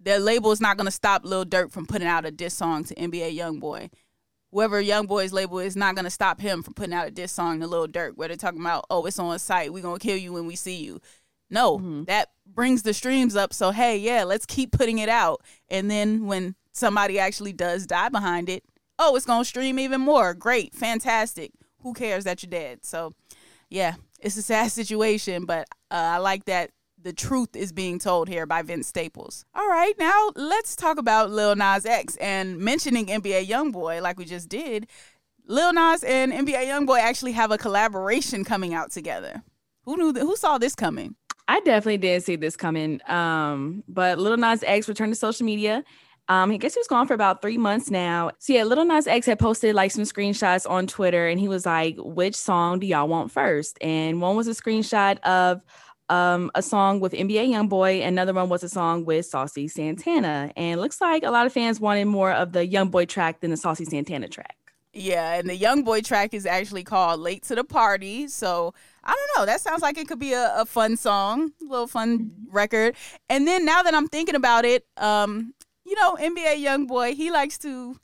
The 0.00 0.18
label 0.18 0.50
is 0.52 0.60
not 0.60 0.76
going 0.76 0.86
to 0.86 0.92
stop 0.92 1.24
Lil 1.24 1.44
Durk 1.44 1.72
from 1.72 1.86
putting 1.86 2.08
out 2.08 2.26
a 2.26 2.30
diss 2.30 2.54
song 2.54 2.84
to 2.84 2.94
NBA 2.94 3.36
YoungBoy 3.36 3.90
whoever 4.50 4.82
YoungBoy's 4.82 5.32
label 5.32 5.58
is 5.58 5.76
not 5.76 5.94
gonna 5.94 6.10
stop 6.10 6.40
him 6.40 6.62
from 6.62 6.74
putting 6.74 6.94
out 6.94 7.08
a 7.08 7.10
diss 7.10 7.32
song 7.32 7.60
to 7.60 7.66
Lil 7.66 7.88
Durk, 7.88 8.16
where 8.16 8.28
they're 8.28 8.36
talking 8.36 8.60
about, 8.60 8.86
oh, 8.90 9.04
it's 9.06 9.18
on 9.18 9.38
site, 9.38 9.72
We're 9.72 9.82
gonna 9.82 9.98
kill 9.98 10.16
you 10.16 10.32
when 10.32 10.46
we 10.46 10.56
see 10.56 10.76
you. 10.76 11.00
No, 11.50 11.78
mm-hmm. 11.78 12.04
that 12.04 12.30
brings 12.46 12.82
the 12.82 12.94
streams 12.94 13.36
up. 13.36 13.52
So 13.52 13.70
hey, 13.70 13.98
yeah, 13.98 14.24
let's 14.24 14.46
keep 14.46 14.72
putting 14.72 14.98
it 14.98 15.08
out. 15.08 15.42
And 15.68 15.90
then 15.90 16.26
when 16.26 16.54
somebody 16.72 17.18
actually 17.18 17.52
does 17.52 17.86
die 17.86 18.08
behind 18.08 18.48
it, 18.48 18.64
oh, 18.98 19.16
it's 19.16 19.26
gonna 19.26 19.44
stream 19.44 19.78
even 19.78 20.00
more. 20.00 20.34
Great, 20.34 20.74
fantastic. 20.74 21.52
Who 21.82 21.92
cares 21.94 22.24
that 22.24 22.42
you're 22.42 22.50
dead? 22.50 22.84
So 22.84 23.14
yeah, 23.70 23.94
it's 24.20 24.36
a 24.36 24.42
sad 24.42 24.70
situation, 24.72 25.44
but 25.44 25.68
uh, 25.90 25.94
I 25.94 26.18
like 26.18 26.44
that 26.46 26.70
the 27.00 27.12
truth 27.12 27.54
is 27.54 27.72
being 27.72 27.98
told 27.98 28.28
here 28.28 28.46
by 28.46 28.62
Vince 28.62 28.88
Staples. 28.88 29.44
All 29.54 29.68
right, 29.68 29.94
now 29.98 30.30
let's 30.34 30.74
talk 30.74 30.98
about 30.98 31.30
Lil 31.30 31.54
Nas 31.56 31.86
X 31.86 32.16
and 32.16 32.58
mentioning 32.58 33.06
NBA 33.06 33.46
YoungBoy 33.46 34.02
like 34.02 34.18
we 34.18 34.24
just 34.24 34.48
did. 34.48 34.88
Lil 35.46 35.72
Nas 35.72 36.02
and 36.02 36.32
NBA 36.32 36.66
YoungBoy 36.66 36.98
actually 36.98 37.32
have 37.32 37.50
a 37.50 37.58
collaboration 37.58 38.44
coming 38.44 38.74
out 38.74 38.90
together. 38.90 39.42
Who 39.84 39.96
knew 39.96 40.12
that? 40.12 40.20
Who 40.20 40.36
saw 40.36 40.58
this 40.58 40.74
coming? 40.74 41.14
I 41.46 41.60
definitely 41.60 41.98
did 41.98 42.22
see 42.22 42.36
this 42.36 42.56
coming. 42.56 43.00
Um, 43.08 43.82
but 43.88 44.18
Lil 44.18 44.36
Nas 44.36 44.62
X 44.66 44.88
returned 44.88 45.12
to 45.12 45.18
social 45.18 45.46
media 45.46 45.84
Um, 46.28 46.50
I 46.50 46.58
guess 46.58 46.74
he 46.74 46.80
was 46.80 46.86
gone 46.86 47.06
for 47.06 47.14
about 47.14 47.40
three 47.40 47.56
months 47.56 47.90
now. 47.90 48.30
So 48.38 48.52
yeah, 48.52 48.64
Lil 48.64 48.84
Nas 48.84 49.06
X 49.06 49.26
had 49.26 49.38
posted 49.38 49.74
like 49.74 49.90
some 49.90 50.04
screenshots 50.04 50.68
on 50.68 50.86
Twitter, 50.86 51.26
and 51.26 51.40
he 51.40 51.48
was 51.48 51.64
like, 51.64 51.96
"Which 51.98 52.34
song 52.34 52.80
do 52.80 52.86
y'all 52.86 53.08
want 53.08 53.30
first? 53.30 53.78
And 53.80 54.20
one 54.20 54.36
was 54.36 54.46
a 54.46 54.52
screenshot 54.52 55.18
of 55.20 55.62
um, 56.08 56.50
a 56.54 56.62
song 56.62 57.00
with 57.00 57.12
NBA 57.12 57.48
YoungBoy. 57.50 58.06
Another 58.06 58.32
one 58.32 58.48
was 58.48 58.62
a 58.62 58.68
song 58.68 59.04
with 59.04 59.26
Saucy 59.26 59.68
Santana. 59.68 60.50
And 60.56 60.80
looks 60.80 61.00
like 61.00 61.22
a 61.22 61.30
lot 61.30 61.46
of 61.46 61.52
fans 61.52 61.80
wanted 61.80 62.06
more 62.06 62.32
of 62.32 62.52
the 62.52 62.66
YoungBoy 62.66 63.08
track 63.08 63.40
than 63.40 63.50
the 63.50 63.56
Saucy 63.56 63.84
Santana 63.84 64.28
track. 64.28 64.56
Yeah, 64.94 65.34
and 65.34 65.48
the 65.48 65.58
YoungBoy 65.58 66.04
track 66.04 66.32
is 66.34 66.46
actually 66.46 66.82
called 66.82 67.20
"Late 67.20 67.44
to 67.44 67.54
the 67.54 67.62
Party." 67.62 68.26
So 68.26 68.74
I 69.04 69.14
don't 69.14 69.38
know. 69.38 69.46
That 69.46 69.60
sounds 69.60 69.82
like 69.82 69.98
it 69.98 70.08
could 70.08 70.18
be 70.18 70.32
a, 70.32 70.52
a 70.56 70.64
fun 70.64 70.96
song, 70.96 71.52
a 71.60 71.64
little 71.64 71.86
fun 71.86 72.32
record. 72.50 72.96
And 73.28 73.46
then 73.46 73.64
now 73.64 73.82
that 73.82 73.94
I'm 73.94 74.08
thinking 74.08 74.34
about 74.34 74.64
it, 74.64 74.86
um, 74.96 75.52
you 75.88 75.94
know, 75.96 76.16
NBA 76.16 76.64
YoungBoy, 76.64 77.14
he 77.14 77.30
likes 77.30 77.58
to. 77.58 77.98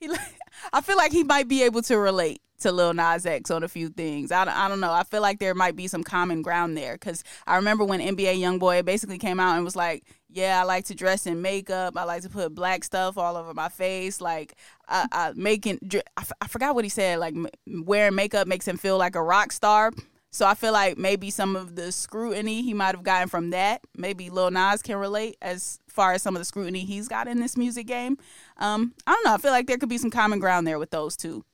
He, 0.00 0.10
I 0.72 0.80
feel 0.80 0.96
like 0.96 1.12
he 1.12 1.24
might 1.24 1.48
be 1.48 1.62
able 1.62 1.82
to 1.82 1.96
relate 1.98 2.40
to 2.60 2.72
Lil 2.72 2.94
Nas 2.94 3.24
X 3.24 3.50
on 3.50 3.62
a 3.62 3.68
few 3.68 3.88
things. 3.88 4.32
I, 4.32 4.42
I 4.42 4.68
don't 4.68 4.80
know. 4.80 4.92
I 4.92 5.04
feel 5.04 5.22
like 5.22 5.38
there 5.38 5.54
might 5.54 5.76
be 5.76 5.86
some 5.86 6.02
common 6.02 6.42
ground 6.42 6.76
there 6.76 6.94
because 6.94 7.22
I 7.46 7.56
remember 7.56 7.84
when 7.84 8.00
NBA 8.00 8.38
YoungBoy 8.40 8.84
basically 8.84 9.18
came 9.18 9.38
out 9.38 9.54
and 9.56 9.64
was 9.64 9.76
like, 9.76 10.04
"Yeah, 10.28 10.60
I 10.60 10.64
like 10.64 10.84
to 10.86 10.94
dress 10.94 11.26
in 11.26 11.40
makeup. 11.40 11.96
I 11.96 12.04
like 12.04 12.22
to 12.22 12.28
put 12.28 12.54
black 12.54 12.82
stuff 12.84 13.16
all 13.16 13.36
over 13.36 13.54
my 13.54 13.68
face. 13.68 14.20
Like, 14.20 14.54
I, 14.88 15.06
I 15.12 15.32
making 15.36 15.78
I, 15.94 16.02
f- 16.18 16.32
I 16.40 16.48
forgot 16.48 16.74
what 16.74 16.84
he 16.84 16.90
said. 16.90 17.18
Like, 17.20 17.34
m- 17.34 17.48
wearing 17.84 18.14
makeup 18.14 18.48
makes 18.48 18.66
him 18.66 18.76
feel 18.76 18.98
like 18.98 19.14
a 19.14 19.22
rock 19.22 19.52
star." 19.52 19.92
So 20.30 20.46
I 20.46 20.54
feel 20.54 20.72
like 20.72 20.98
maybe 20.98 21.30
some 21.30 21.56
of 21.56 21.74
the 21.74 21.90
scrutiny 21.90 22.62
he 22.62 22.74
might 22.74 22.94
have 22.94 23.02
gotten 23.02 23.28
from 23.28 23.50
that, 23.50 23.80
maybe 23.96 24.28
Lil 24.28 24.50
Nas 24.50 24.82
can 24.82 24.96
relate 24.96 25.36
as 25.40 25.78
far 25.88 26.12
as 26.12 26.22
some 26.22 26.36
of 26.36 26.40
the 26.40 26.44
scrutiny 26.44 26.84
he's 26.84 27.08
got 27.08 27.28
in 27.28 27.40
this 27.40 27.56
music 27.56 27.86
game. 27.86 28.18
Um, 28.58 28.94
I 29.06 29.12
don't 29.14 29.24
know. 29.24 29.34
I 29.34 29.38
feel 29.38 29.52
like 29.52 29.66
there 29.66 29.78
could 29.78 29.88
be 29.88 29.98
some 29.98 30.10
common 30.10 30.38
ground 30.38 30.66
there 30.66 30.78
with 30.78 30.90
those 30.90 31.16
two. 31.16 31.44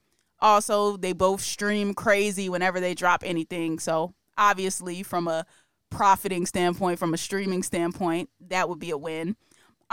Also, 0.40 0.96
they 0.96 1.12
both 1.12 1.40
stream 1.40 1.94
crazy 1.94 2.48
whenever 2.48 2.80
they 2.80 2.94
drop 2.94 3.22
anything. 3.24 3.78
So, 3.78 4.14
obviously, 4.37 5.02
from 5.02 5.28
a 5.28 5.46
profiting 5.90 6.44
standpoint, 6.44 6.98
from 6.98 7.14
a 7.14 7.18
streaming 7.18 7.62
standpoint, 7.62 8.28
that 8.48 8.68
would 8.68 8.80
be 8.80 8.90
a 8.90 8.98
win. 8.98 9.37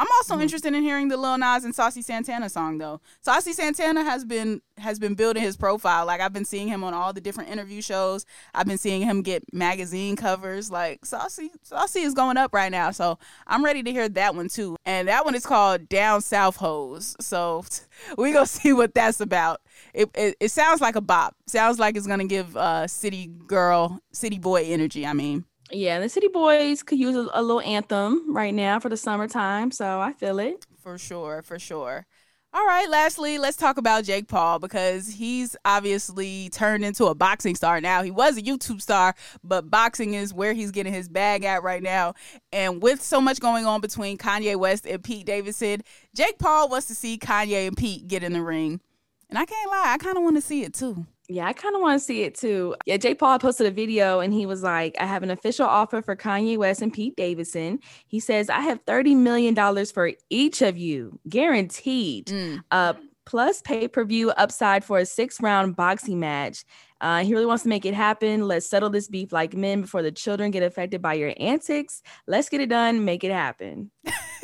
I'm 0.01 0.07
also 0.17 0.33
mm-hmm. 0.33 0.41
interested 0.41 0.73
in 0.73 0.81
hearing 0.81 1.09
the 1.09 1.15
Lil 1.17 1.37
Nas 1.37 1.63
and 1.63 1.75
Saucy 1.75 2.01
Santana 2.01 2.49
song 2.49 2.79
though. 2.79 3.01
Saucy 3.21 3.53
Santana 3.53 4.03
has 4.03 4.25
been 4.25 4.59
has 4.79 4.97
been 4.97 5.13
building 5.13 5.43
his 5.43 5.55
profile. 5.55 6.07
Like 6.07 6.21
I've 6.21 6.33
been 6.33 6.43
seeing 6.43 6.67
him 6.67 6.83
on 6.83 6.95
all 6.95 7.13
the 7.13 7.21
different 7.21 7.51
interview 7.51 7.83
shows. 7.83 8.25
I've 8.55 8.65
been 8.65 8.79
seeing 8.79 9.03
him 9.03 9.21
get 9.21 9.43
magazine 9.53 10.15
covers. 10.15 10.71
Like 10.71 11.05
Saucy 11.05 11.51
Saucy 11.61 11.99
is 11.99 12.15
going 12.15 12.37
up 12.37 12.51
right 12.51 12.71
now. 12.71 12.89
So 12.89 13.19
I'm 13.45 13.63
ready 13.63 13.83
to 13.83 13.91
hear 13.91 14.09
that 14.09 14.33
one 14.33 14.49
too. 14.49 14.75
And 14.87 15.07
that 15.07 15.23
one 15.23 15.35
is 15.35 15.45
called 15.45 15.87
Down 15.87 16.21
South 16.21 16.55
Hoes. 16.55 17.15
So 17.19 17.63
we 18.17 18.31
gonna 18.31 18.47
see 18.47 18.73
what 18.73 18.95
that's 18.95 19.21
about. 19.21 19.61
It, 19.93 20.09
it, 20.15 20.35
it 20.39 20.49
sounds 20.49 20.81
like 20.81 20.95
a 20.95 21.01
bop. 21.01 21.35
Sounds 21.45 21.77
like 21.77 21.95
it's 21.95 22.07
gonna 22.07 22.25
give 22.25 22.57
uh 22.57 22.87
city 22.87 23.27
girl, 23.27 23.99
city 24.13 24.39
boy 24.39 24.63
energy. 24.63 25.05
I 25.05 25.13
mean. 25.13 25.45
Yeah, 25.71 25.99
the 25.99 26.09
City 26.09 26.27
Boys 26.27 26.83
could 26.83 26.99
use 26.99 27.15
a, 27.15 27.27
a, 27.33 27.41
little 27.41 27.61
anthem 27.61 28.33
right 28.33 28.53
now 28.53 28.79
for 28.79 28.89
the 28.89 28.97
summertime, 28.97 29.71
so 29.71 30.01
I 30.01 30.13
feel 30.13 30.39
it. 30.39 30.65
For 30.81 30.97
sure, 30.97 31.41
for 31.41 31.59
sure. 31.59 32.05
All 32.53 32.65
right, 32.65 32.89
lastly, 32.89 33.37
let's 33.37 33.55
talk 33.55 33.77
about 33.77 34.03
Jake 34.03 34.27
Paul 34.27 34.59
because 34.59 35.07
he's 35.07 35.55
obviously 35.63 36.49
turned 36.49 36.83
into 36.83 37.05
a 37.05 37.15
boxing 37.15 37.55
star 37.55 37.79
now. 37.79 38.03
He 38.03 38.11
was 38.11 38.37
a 38.37 38.41
YouTube 38.41 38.81
star, 38.81 39.15
but 39.41 39.69
boxing 39.69 40.15
is 40.15 40.33
where 40.33 40.51
he's 40.51 40.71
getting 40.71 40.91
his 40.91 41.07
bag 41.07 41.45
at 41.45 41.63
right 41.63 41.81
now. 41.81 42.13
And 42.51 42.81
with 42.81 43.01
so 43.01 43.21
much 43.21 43.39
going 43.39 43.65
on 43.65 43.79
between 43.79 44.17
Kanye 44.17 44.57
West 44.57 44.85
and 44.85 45.01
Pete 45.01 45.25
Davidson, 45.25 45.81
Jake 46.13 46.39
Paul 46.39 46.67
wants 46.67 46.87
to 46.87 46.95
see 46.95 47.17
Kanye 47.17 47.67
and 47.67 47.77
Pete 47.77 48.09
get 48.09 48.21
in 48.21 48.33
the 48.33 48.41
ring. 48.41 48.81
And 49.29 49.39
I 49.39 49.45
can't 49.45 49.71
lie, 49.71 49.93
I 49.93 49.97
kind 49.97 50.17
of 50.17 50.23
want 50.23 50.35
to 50.35 50.41
see 50.41 50.63
it 50.63 50.73
too. 50.73 51.05
Yeah, 51.33 51.47
I 51.47 51.53
kind 51.53 51.75
of 51.75 51.81
want 51.81 51.99
to 51.99 52.05
see 52.05 52.23
it 52.23 52.35
too. 52.35 52.75
Yeah, 52.85 52.97
Jake 52.97 53.19
Paul 53.19 53.39
posted 53.39 53.67
a 53.67 53.71
video 53.71 54.19
and 54.19 54.33
he 54.33 54.45
was 54.45 54.63
like, 54.63 54.95
I 54.99 55.05
have 55.05 55.23
an 55.23 55.31
official 55.31 55.65
offer 55.65 56.01
for 56.01 56.15
Kanye 56.15 56.57
West 56.57 56.81
and 56.81 56.91
Pete 56.91 57.15
Davidson. 57.15 57.79
He 58.07 58.19
says, 58.19 58.49
I 58.49 58.59
have 58.59 58.83
$30 58.85 59.15
million 59.15 59.55
for 59.85 60.11
each 60.29 60.61
of 60.61 60.77
you, 60.77 61.19
guaranteed. 61.29 62.27
Mm. 62.27 62.63
Uh, 62.69 62.93
plus 63.31 63.61
pay 63.61 63.87
per 63.87 64.03
view 64.03 64.29
upside 64.31 64.83
for 64.83 64.99
a 64.99 65.05
six 65.05 65.41
round 65.41 65.77
boxing 65.77 66.19
match. 66.19 66.65
Uh, 66.99 67.23
he 67.23 67.33
really 67.33 67.45
wants 67.45 67.63
to 67.63 67.69
make 67.69 67.85
it 67.85 67.93
happen. 67.93 68.45
Let's 68.47 68.69
settle 68.69 68.89
this 68.89 69.07
beef 69.07 69.31
like 69.31 69.55
men 69.55 69.81
before 69.81 70.03
the 70.03 70.11
children 70.11 70.51
get 70.51 70.61
affected 70.61 71.01
by 71.01 71.13
your 71.13 71.33
antics. 71.39 72.03
Let's 72.27 72.49
get 72.49 72.59
it 72.59 72.69
done. 72.69 73.05
Make 73.05 73.23
it 73.23 73.31
happen. 73.31 73.89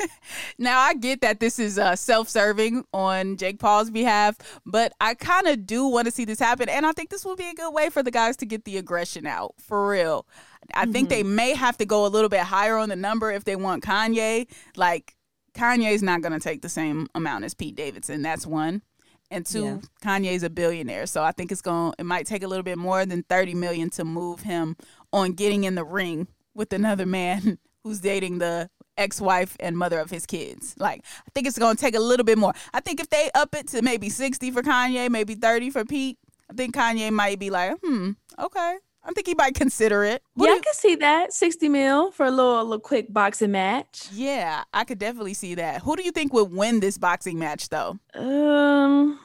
now, 0.58 0.80
I 0.80 0.94
get 0.94 1.20
that 1.20 1.38
this 1.38 1.58
is 1.58 1.78
uh, 1.78 1.94
self 1.96 2.30
serving 2.30 2.84
on 2.94 3.36
Jake 3.36 3.60
Paul's 3.60 3.90
behalf, 3.90 4.36
but 4.64 4.92
I 5.02 5.14
kind 5.14 5.46
of 5.46 5.66
do 5.66 5.86
want 5.86 6.06
to 6.06 6.10
see 6.10 6.24
this 6.24 6.40
happen. 6.40 6.70
And 6.70 6.86
I 6.86 6.92
think 6.92 7.10
this 7.10 7.26
will 7.26 7.36
be 7.36 7.48
a 7.48 7.54
good 7.54 7.72
way 7.74 7.90
for 7.90 8.02
the 8.02 8.10
guys 8.10 8.38
to 8.38 8.46
get 8.46 8.64
the 8.64 8.78
aggression 8.78 9.26
out 9.26 9.54
for 9.60 9.86
real. 9.86 10.26
I 10.72 10.84
mm-hmm. 10.84 10.92
think 10.92 11.08
they 11.10 11.22
mm-hmm. 11.22 11.36
may 11.36 11.54
have 11.54 11.76
to 11.76 11.84
go 11.84 12.06
a 12.06 12.08
little 12.08 12.30
bit 12.30 12.40
higher 12.40 12.78
on 12.78 12.88
the 12.88 12.96
number 12.96 13.30
if 13.30 13.44
they 13.44 13.54
want 13.54 13.84
Kanye. 13.84 14.48
Like, 14.76 15.14
Kanye's 15.54 16.02
not 16.02 16.22
going 16.22 16.32
to 16.32 16.40
take 16.40 16.62
the 16.62 16.68
same 16.68 17.08
amount 17.14 17.44
as 17.44 17.54
Pete 17.54 17.76
Davidson. 17.76 18.22
That's 18.22 18.46
one 18.46 18.82
and 19.30 19.44
two 19.44 19.64
yeah. 19.64 19.78
kanye's 20.02 20.42
a 20.42 20.50
billionaire 20.50 21.06
so 21.06 21.22
i 21.22 21.32
think 21.32 21.52
it's 21.52 21.60
going 21.60 21.92
it 21.98 22.04
might 22.04 22.26
take 22.26 22.42
a 22.42 22.48
little 22.48 22.62
bit 22.62 22.78
more 22.78 23.04
than 23.04 23.22
30 23.24 23.54
million 23.54 23.90
to 23.90 24.04
move 24.04 24.40
him 24.40 24.76
on 25.12 25.32
getting 25.32 25.64
in 25.64 25.74
the 25.74 25.84
ring 25.84 26.28
with 26.54 26.72
another 26.72 27.06
man 27.06 27.58
who's 27.84 28.00
dating 28.00 28.38
the 28.38 28.70
ex-wife 28.96 29.56
and 29.60 29.76
mother 29.78 30.00
of 30.00 30.10
his 30.10 30.26
kids 30.26 30.74
like 30.78 31.04
i 31.26 31.30
think 31.34 31.46
it's 31.46 31.58
going 31.58 31.76
to 31.76 31.80
take 31.80 31.94
a 31.94 32.00
little 32.00 32.24
bit 32.24 32.38
more 32.38 32.52
i 32.74 32.80
think 32.80 33.00
if 33.00 33.08
they 33.10 33.30
up 33.34 33.54
it 33.54 33.68
to 33.68 33.82
maybe 33.82 34.08
60 34.08 34.50
for 34.50 34.62
kanye 34.62 35.10
maybe 35.10 35.34
30 35.34 35.70
for 35.70 35.84
pete 35.84 36.18
i 36.50 36.54
think 36.54 36.74
kanye 36.74 37.12
might 37.12 37.38
be 37.38 37.50
like 37.50 37.76
hmm 37.84 38.12
okay 38.38 38.78
I 39.08 39.12
think 39.12 39.26
he 39.26 39.34
might 39.34 39.54
consider 39.54 40.04
it. 40.04 40.22
What 40.34 40.46
yeah, 40.46 40.52
you- 40.52 40.58
I 40.58 40.62
can 40.62 40.74
see 40.74 40.94
that. 40.96 41.32
60 41.32 41.68
mil 41.70 42.10
for 42.12 42.26
a 42.26 42.30
little, 42.30 42.60
a 42.60 42.62
little 42.62 42.78
quick 42.78 43.10
boxing 43.12 43.50
match. 43.52 44.06
Yeah, 44.12 44.64
I 44.74 44.84
could 44.84 44.98
definitely 44.98 45.32
see 45.34 45.54
that. 45.54 45.80
Who 45.82 45.96
do 45.96 46.02
you 46.02 46.12
think 46.12 46.32
would 46.34 46.52
win 46.52 46.80
this 46.80 46.98
boxing 46.98 47.38
match 47.38 47.70
though? 47.70 47.98
Um 48.14 49.18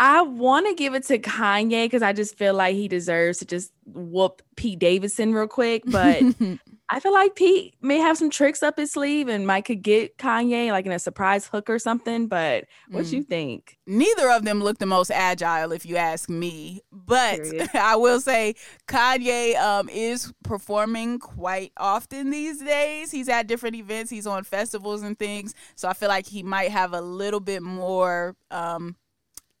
I 0.00 0.22
want 0.22 0.66
to 0.68 0.74
give 0.74 0.94
it 0.94 1.04
to 1.08 1.18
Kanye 1.18 1.86
because 1.86 2.02
I 2.02 2.12
just 2.12 2.38
feel 2.38 2.54
like 2.54 2.76
he 2.76 2.86
deserves 2.86 3.38
to 3.38 3.44
just 3.44 3.72
whoop 3.84 4.42
Pete 4.56 4.78
Davidson 4.78 5.32
real 5.34 5.48
quick. 5.48 5.82
But 5.84 6.22
I 6.90 7.00
feel 7.00 7.12
like 7.12 7.34
Pete 7.34 7.74
may 7.82 7.98
have 7.98 8.16
some 8.16 8.30
tricks 8.30 8.62
up 8.62 8.78
his 8.78 8.92
sleeve 8.92 9.28
and 9.28 9.46
might 9.46 9.66
could 9.66 9.82
get 9.82 10.16
Kanye 10.16 10.70
like 10.70 10.86
in 10.86 10.92
a 10.92 10.98
surprise 10.98 11.46
hook 11.46 11.68
or 11.68 11.78
something. 11.78 12.28
But 12.28 12.64
what 12.88 13.04
mm. 13.04 13.12
you 13.12 13.22
think? 13.22 13.76
Neither 13.86 14.30
of 14.30 14.44
them 14.44 14.62
look 14.62 14.78
the 14.78 14.86
most 14.86 15.10
agile, 15.10 15.72
if 15.72 15.84
you 15.84 15.96
ask 15.96 16.30
me. 16.30 16.80
But 16.90 17.40
I 17.74 17.96
will 17.96 18.20
say 18.20 18.54
Kanye 18.86 19.56
um, 19.56 19.90
is 19.90 20.32
performing 20.44 21.18
quite 21.18 21.72
often 21.76 22.30
these 22.30 22.60
days. 22.60 23.10
He's 23.10 23.28
at 23.28 23.46
different 23.46 23.76
events. 23.76 24.10
He's 24.10 24.26
on 24.26 24.44
festivals 24.44 25.02
and 25.02 25.18
things. 25.18 25.54
So 25.76 25.88
I 25.88 25.92
feel 25.92 26.08
like 26.08 26.26
he 26.26 26.42
might 26.42 26.70
have 26.70 26.94
a 26.94 27.02
little 27.02 27.40
bit 27.40 27.62
more 27.62 28.34
um, 28.50 28.96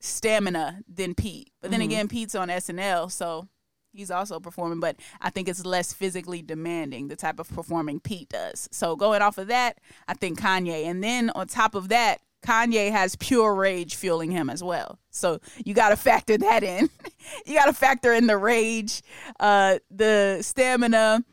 stamina 0.00 0.80
than 0.88 1.14
Pete. 1.14 1.50
But 1.60 1.70
then 1.70 1.80
mm-hmm. 1.80 1.90
again, 1.90 2.08
Pete's 2.08 2.34
on 2.34 2.48
SNL, 2.48 3.12
so 3.12 3.48
he's 3.98 4.10
also 4.10 4.40
performing, 4.40 4.80
but 4.80 4.96
I 5.20 5.30
think 5.30 5.48
it's 5.48 5.66
less 5.66 5.92
physically 5.92 6.40
demanding, 6.40 7.08
the 7.08 7.16
type 7.16 7.38
of 7.38 7.48
performing 7.50 8.00
Pete 8.00 8.28
does. 8.30 8.68
So 8.72 8.96
going 8.96 9.20
off 9.20 9.38
of 9.38 9.48
that, 9.48 9.78
I 10.06 10.14
think 10.14 10.40
Kanye. 10.40 10.86
And 10.86 11.02
then 11.02 11.30
on 11.30 11.46
top 11.48 11.74
of 11.74 11.88
that, 11.88 12.20
Kanye 12.46 12.90
has 12.92 13.16
pure 13.16 13.54
rage 13.54 13.96
fueling 13.96 14.30
him 14.30 14.48
as 14.48 14.62
well. 14.62 14.98
So 15.10 15.40
you 15.64 15.74
got 15.74 15.88
to 15.88 15.96
factor 15.96 16.38
that 16.38 16.62
in. 16.62 16.88
you 17.46 17.56
got 17.56 17.66
to 17.66 17.72
factor 17.72 18.14
in 18.14 18.28
the 18.28 18.38
rage, 18.38 19.02
uh, 19.40 19.78
the 19.90 20.38
stamina, 20.42 21.24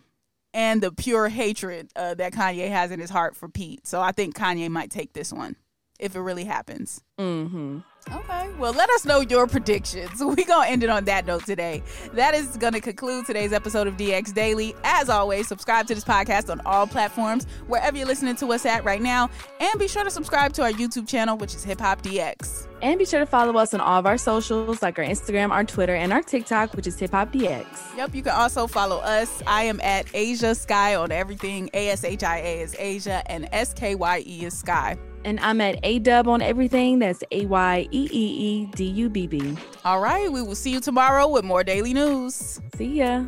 and 0.54 0.82
the 0.82 0.92
pure 0.92 1.30
hatred 1.30 1.92
uh, 1.96 2.16
that 2.16 2.34
Kanye 2.34 2.70
has 2.70 2.90
in 2.90 3.00
his 3.00 3.12
heart 3.12 3.36
for 3.36 3.48
Pete. 3.48 3.86
So 3.86 4.02
I 4.02 4.12
think 4.12 4.36
Kanye 4.36 4.70
might 4.70 4.90
take 4.90 5.14
this 5.14 5.32
one 5.32 5.56
if 6.00 6.16
it 6.16 6.22
really 6.22 6.46
happens. 6.46 7.04
Mm-hmm. 7.20 7.80
Okay. 8.12 8.52
Well, 8.60 8.72
let 8.74 8.90
us 8.92 9.04
know 9.04 9.22
your 9.22 9.48
predictions. 9.48 10.20
We're 10.20 10.36
going 10.36 10.46
to 10.46 10.70
end 10.70 10.84
it 10.84 10.90
on 10.90 11.06
that 11.06 11.26
note 11.26 11.46
today. 11.46 11.82
That 12.14 12.36
is 12.36 12.56
going 12.58 12.74
to 12.74 12.80
conclude 12.80 13.26
today's 13.26 13.52
episode 13.52 13.88
of 13.88 13.98
DX 13.98 14.34
Daily. 14.34 14.76
As 14.84 15.10
always, 15.10 15.48
subscribe 15.48 15.88
to 15.88 15.96
this 15.96 16.04
podcast 16.04 16.52
on 16.52 16.62
all 16.66 16.86
platforms, 16.86 17.46
wherever 17.68 17.98
you're 17.98 18.06
listening 18.06 18.36
to 18.38 18.52
us 18.54 18.66
at 18.66 18.86
right 18.86 19.02
now. 19.02 19.30
And 19.60 19.80
be 19.80 19.88
sure 19.88 20.04
to 20.04 20.12
subscribe 20.12 20.54
to 20.54 20.64
our 20.64 20.72
YouTube 20.72 21.08
channel, 21.08 21.36
which 21.36 21.56
is 21.56 21.64
Hip 21.64 21.80
Hop 21.80 22.04
DX. 22.04 22.68
And 22.82 23.00
be 23.00 23.06
sure 23.06 23.20
to 23.20 23.26
follow 23.26 23.58
us 23.58 23.74
on 23.74 23.82
all 23.82 24.00
of 24.00 24.06
our 24.06 24.18
socials, 24.18 24.82
like 24.84 25.00
our 25.00 25.06
Instagram, 25.06 25.50
our 25.50 25.64
Twitter, 25.64 25.96
and 25.96 26.14
our 26.14 26.22
TikTok, 26.22 26.76
which 26.76 26.86
is 26.86 27.00
Hip 27.00 27.12
Hop 27.12 27.34
DX. 27.34 27.66
Yep. 27.98 28.14
You 28.14 28.22
can 28.22 28.34
also 28.34 28.68
follow 28.68 28.98
us. 28.98 29.42
I 29.48 29.64
am 29.64 29.82
at 29.82 30.06
Ashia 30.08 30.56
Skye 30.56 30.96
on 30.96 31.12
everything. 31.12 31.70
A 31.74 31.90
S 31.90 32.04
H 32.04 32.24
I 32.24 32.38
A 32.38 32.62
is 32.62 32.76
Ashia, 32.76 33.24
and 33.26 33.50
S 33.52 33.74
K 33.74 33.96
Y 33.96 34.24
E 34.26 34.46
is 34.46 34.58
Skye. 34.58 34.98
And 35.26 35.40
I'm 35.40 35.60
at 35.60 35.82
Ayeeedubb 35.82 36.28
on 36.28 36.44
everything. 36.44 37.00
That's 37.00 37.24
A 37.32 37.48
Y 37.48 37.88
E 37.92 38.10
E 38.12 38.26
E 38.48 38.66
D 38.76 38.86
U 38.86 39.10
B 39.10 39.26
B. 39.26 39.58
All 39.84 40.00
right. 40.00 40.32
We 40.32 40.44
will 40.44 40.54
see 40.56 40.70
you 40.70 40.80
tomorrow 40.80 41.28
with 41.28 41.44
more 41.44 41.64
daily 41.64 41.94
news. 41.94 42.62
See 42.78 43.00
ya. 43.00 43.26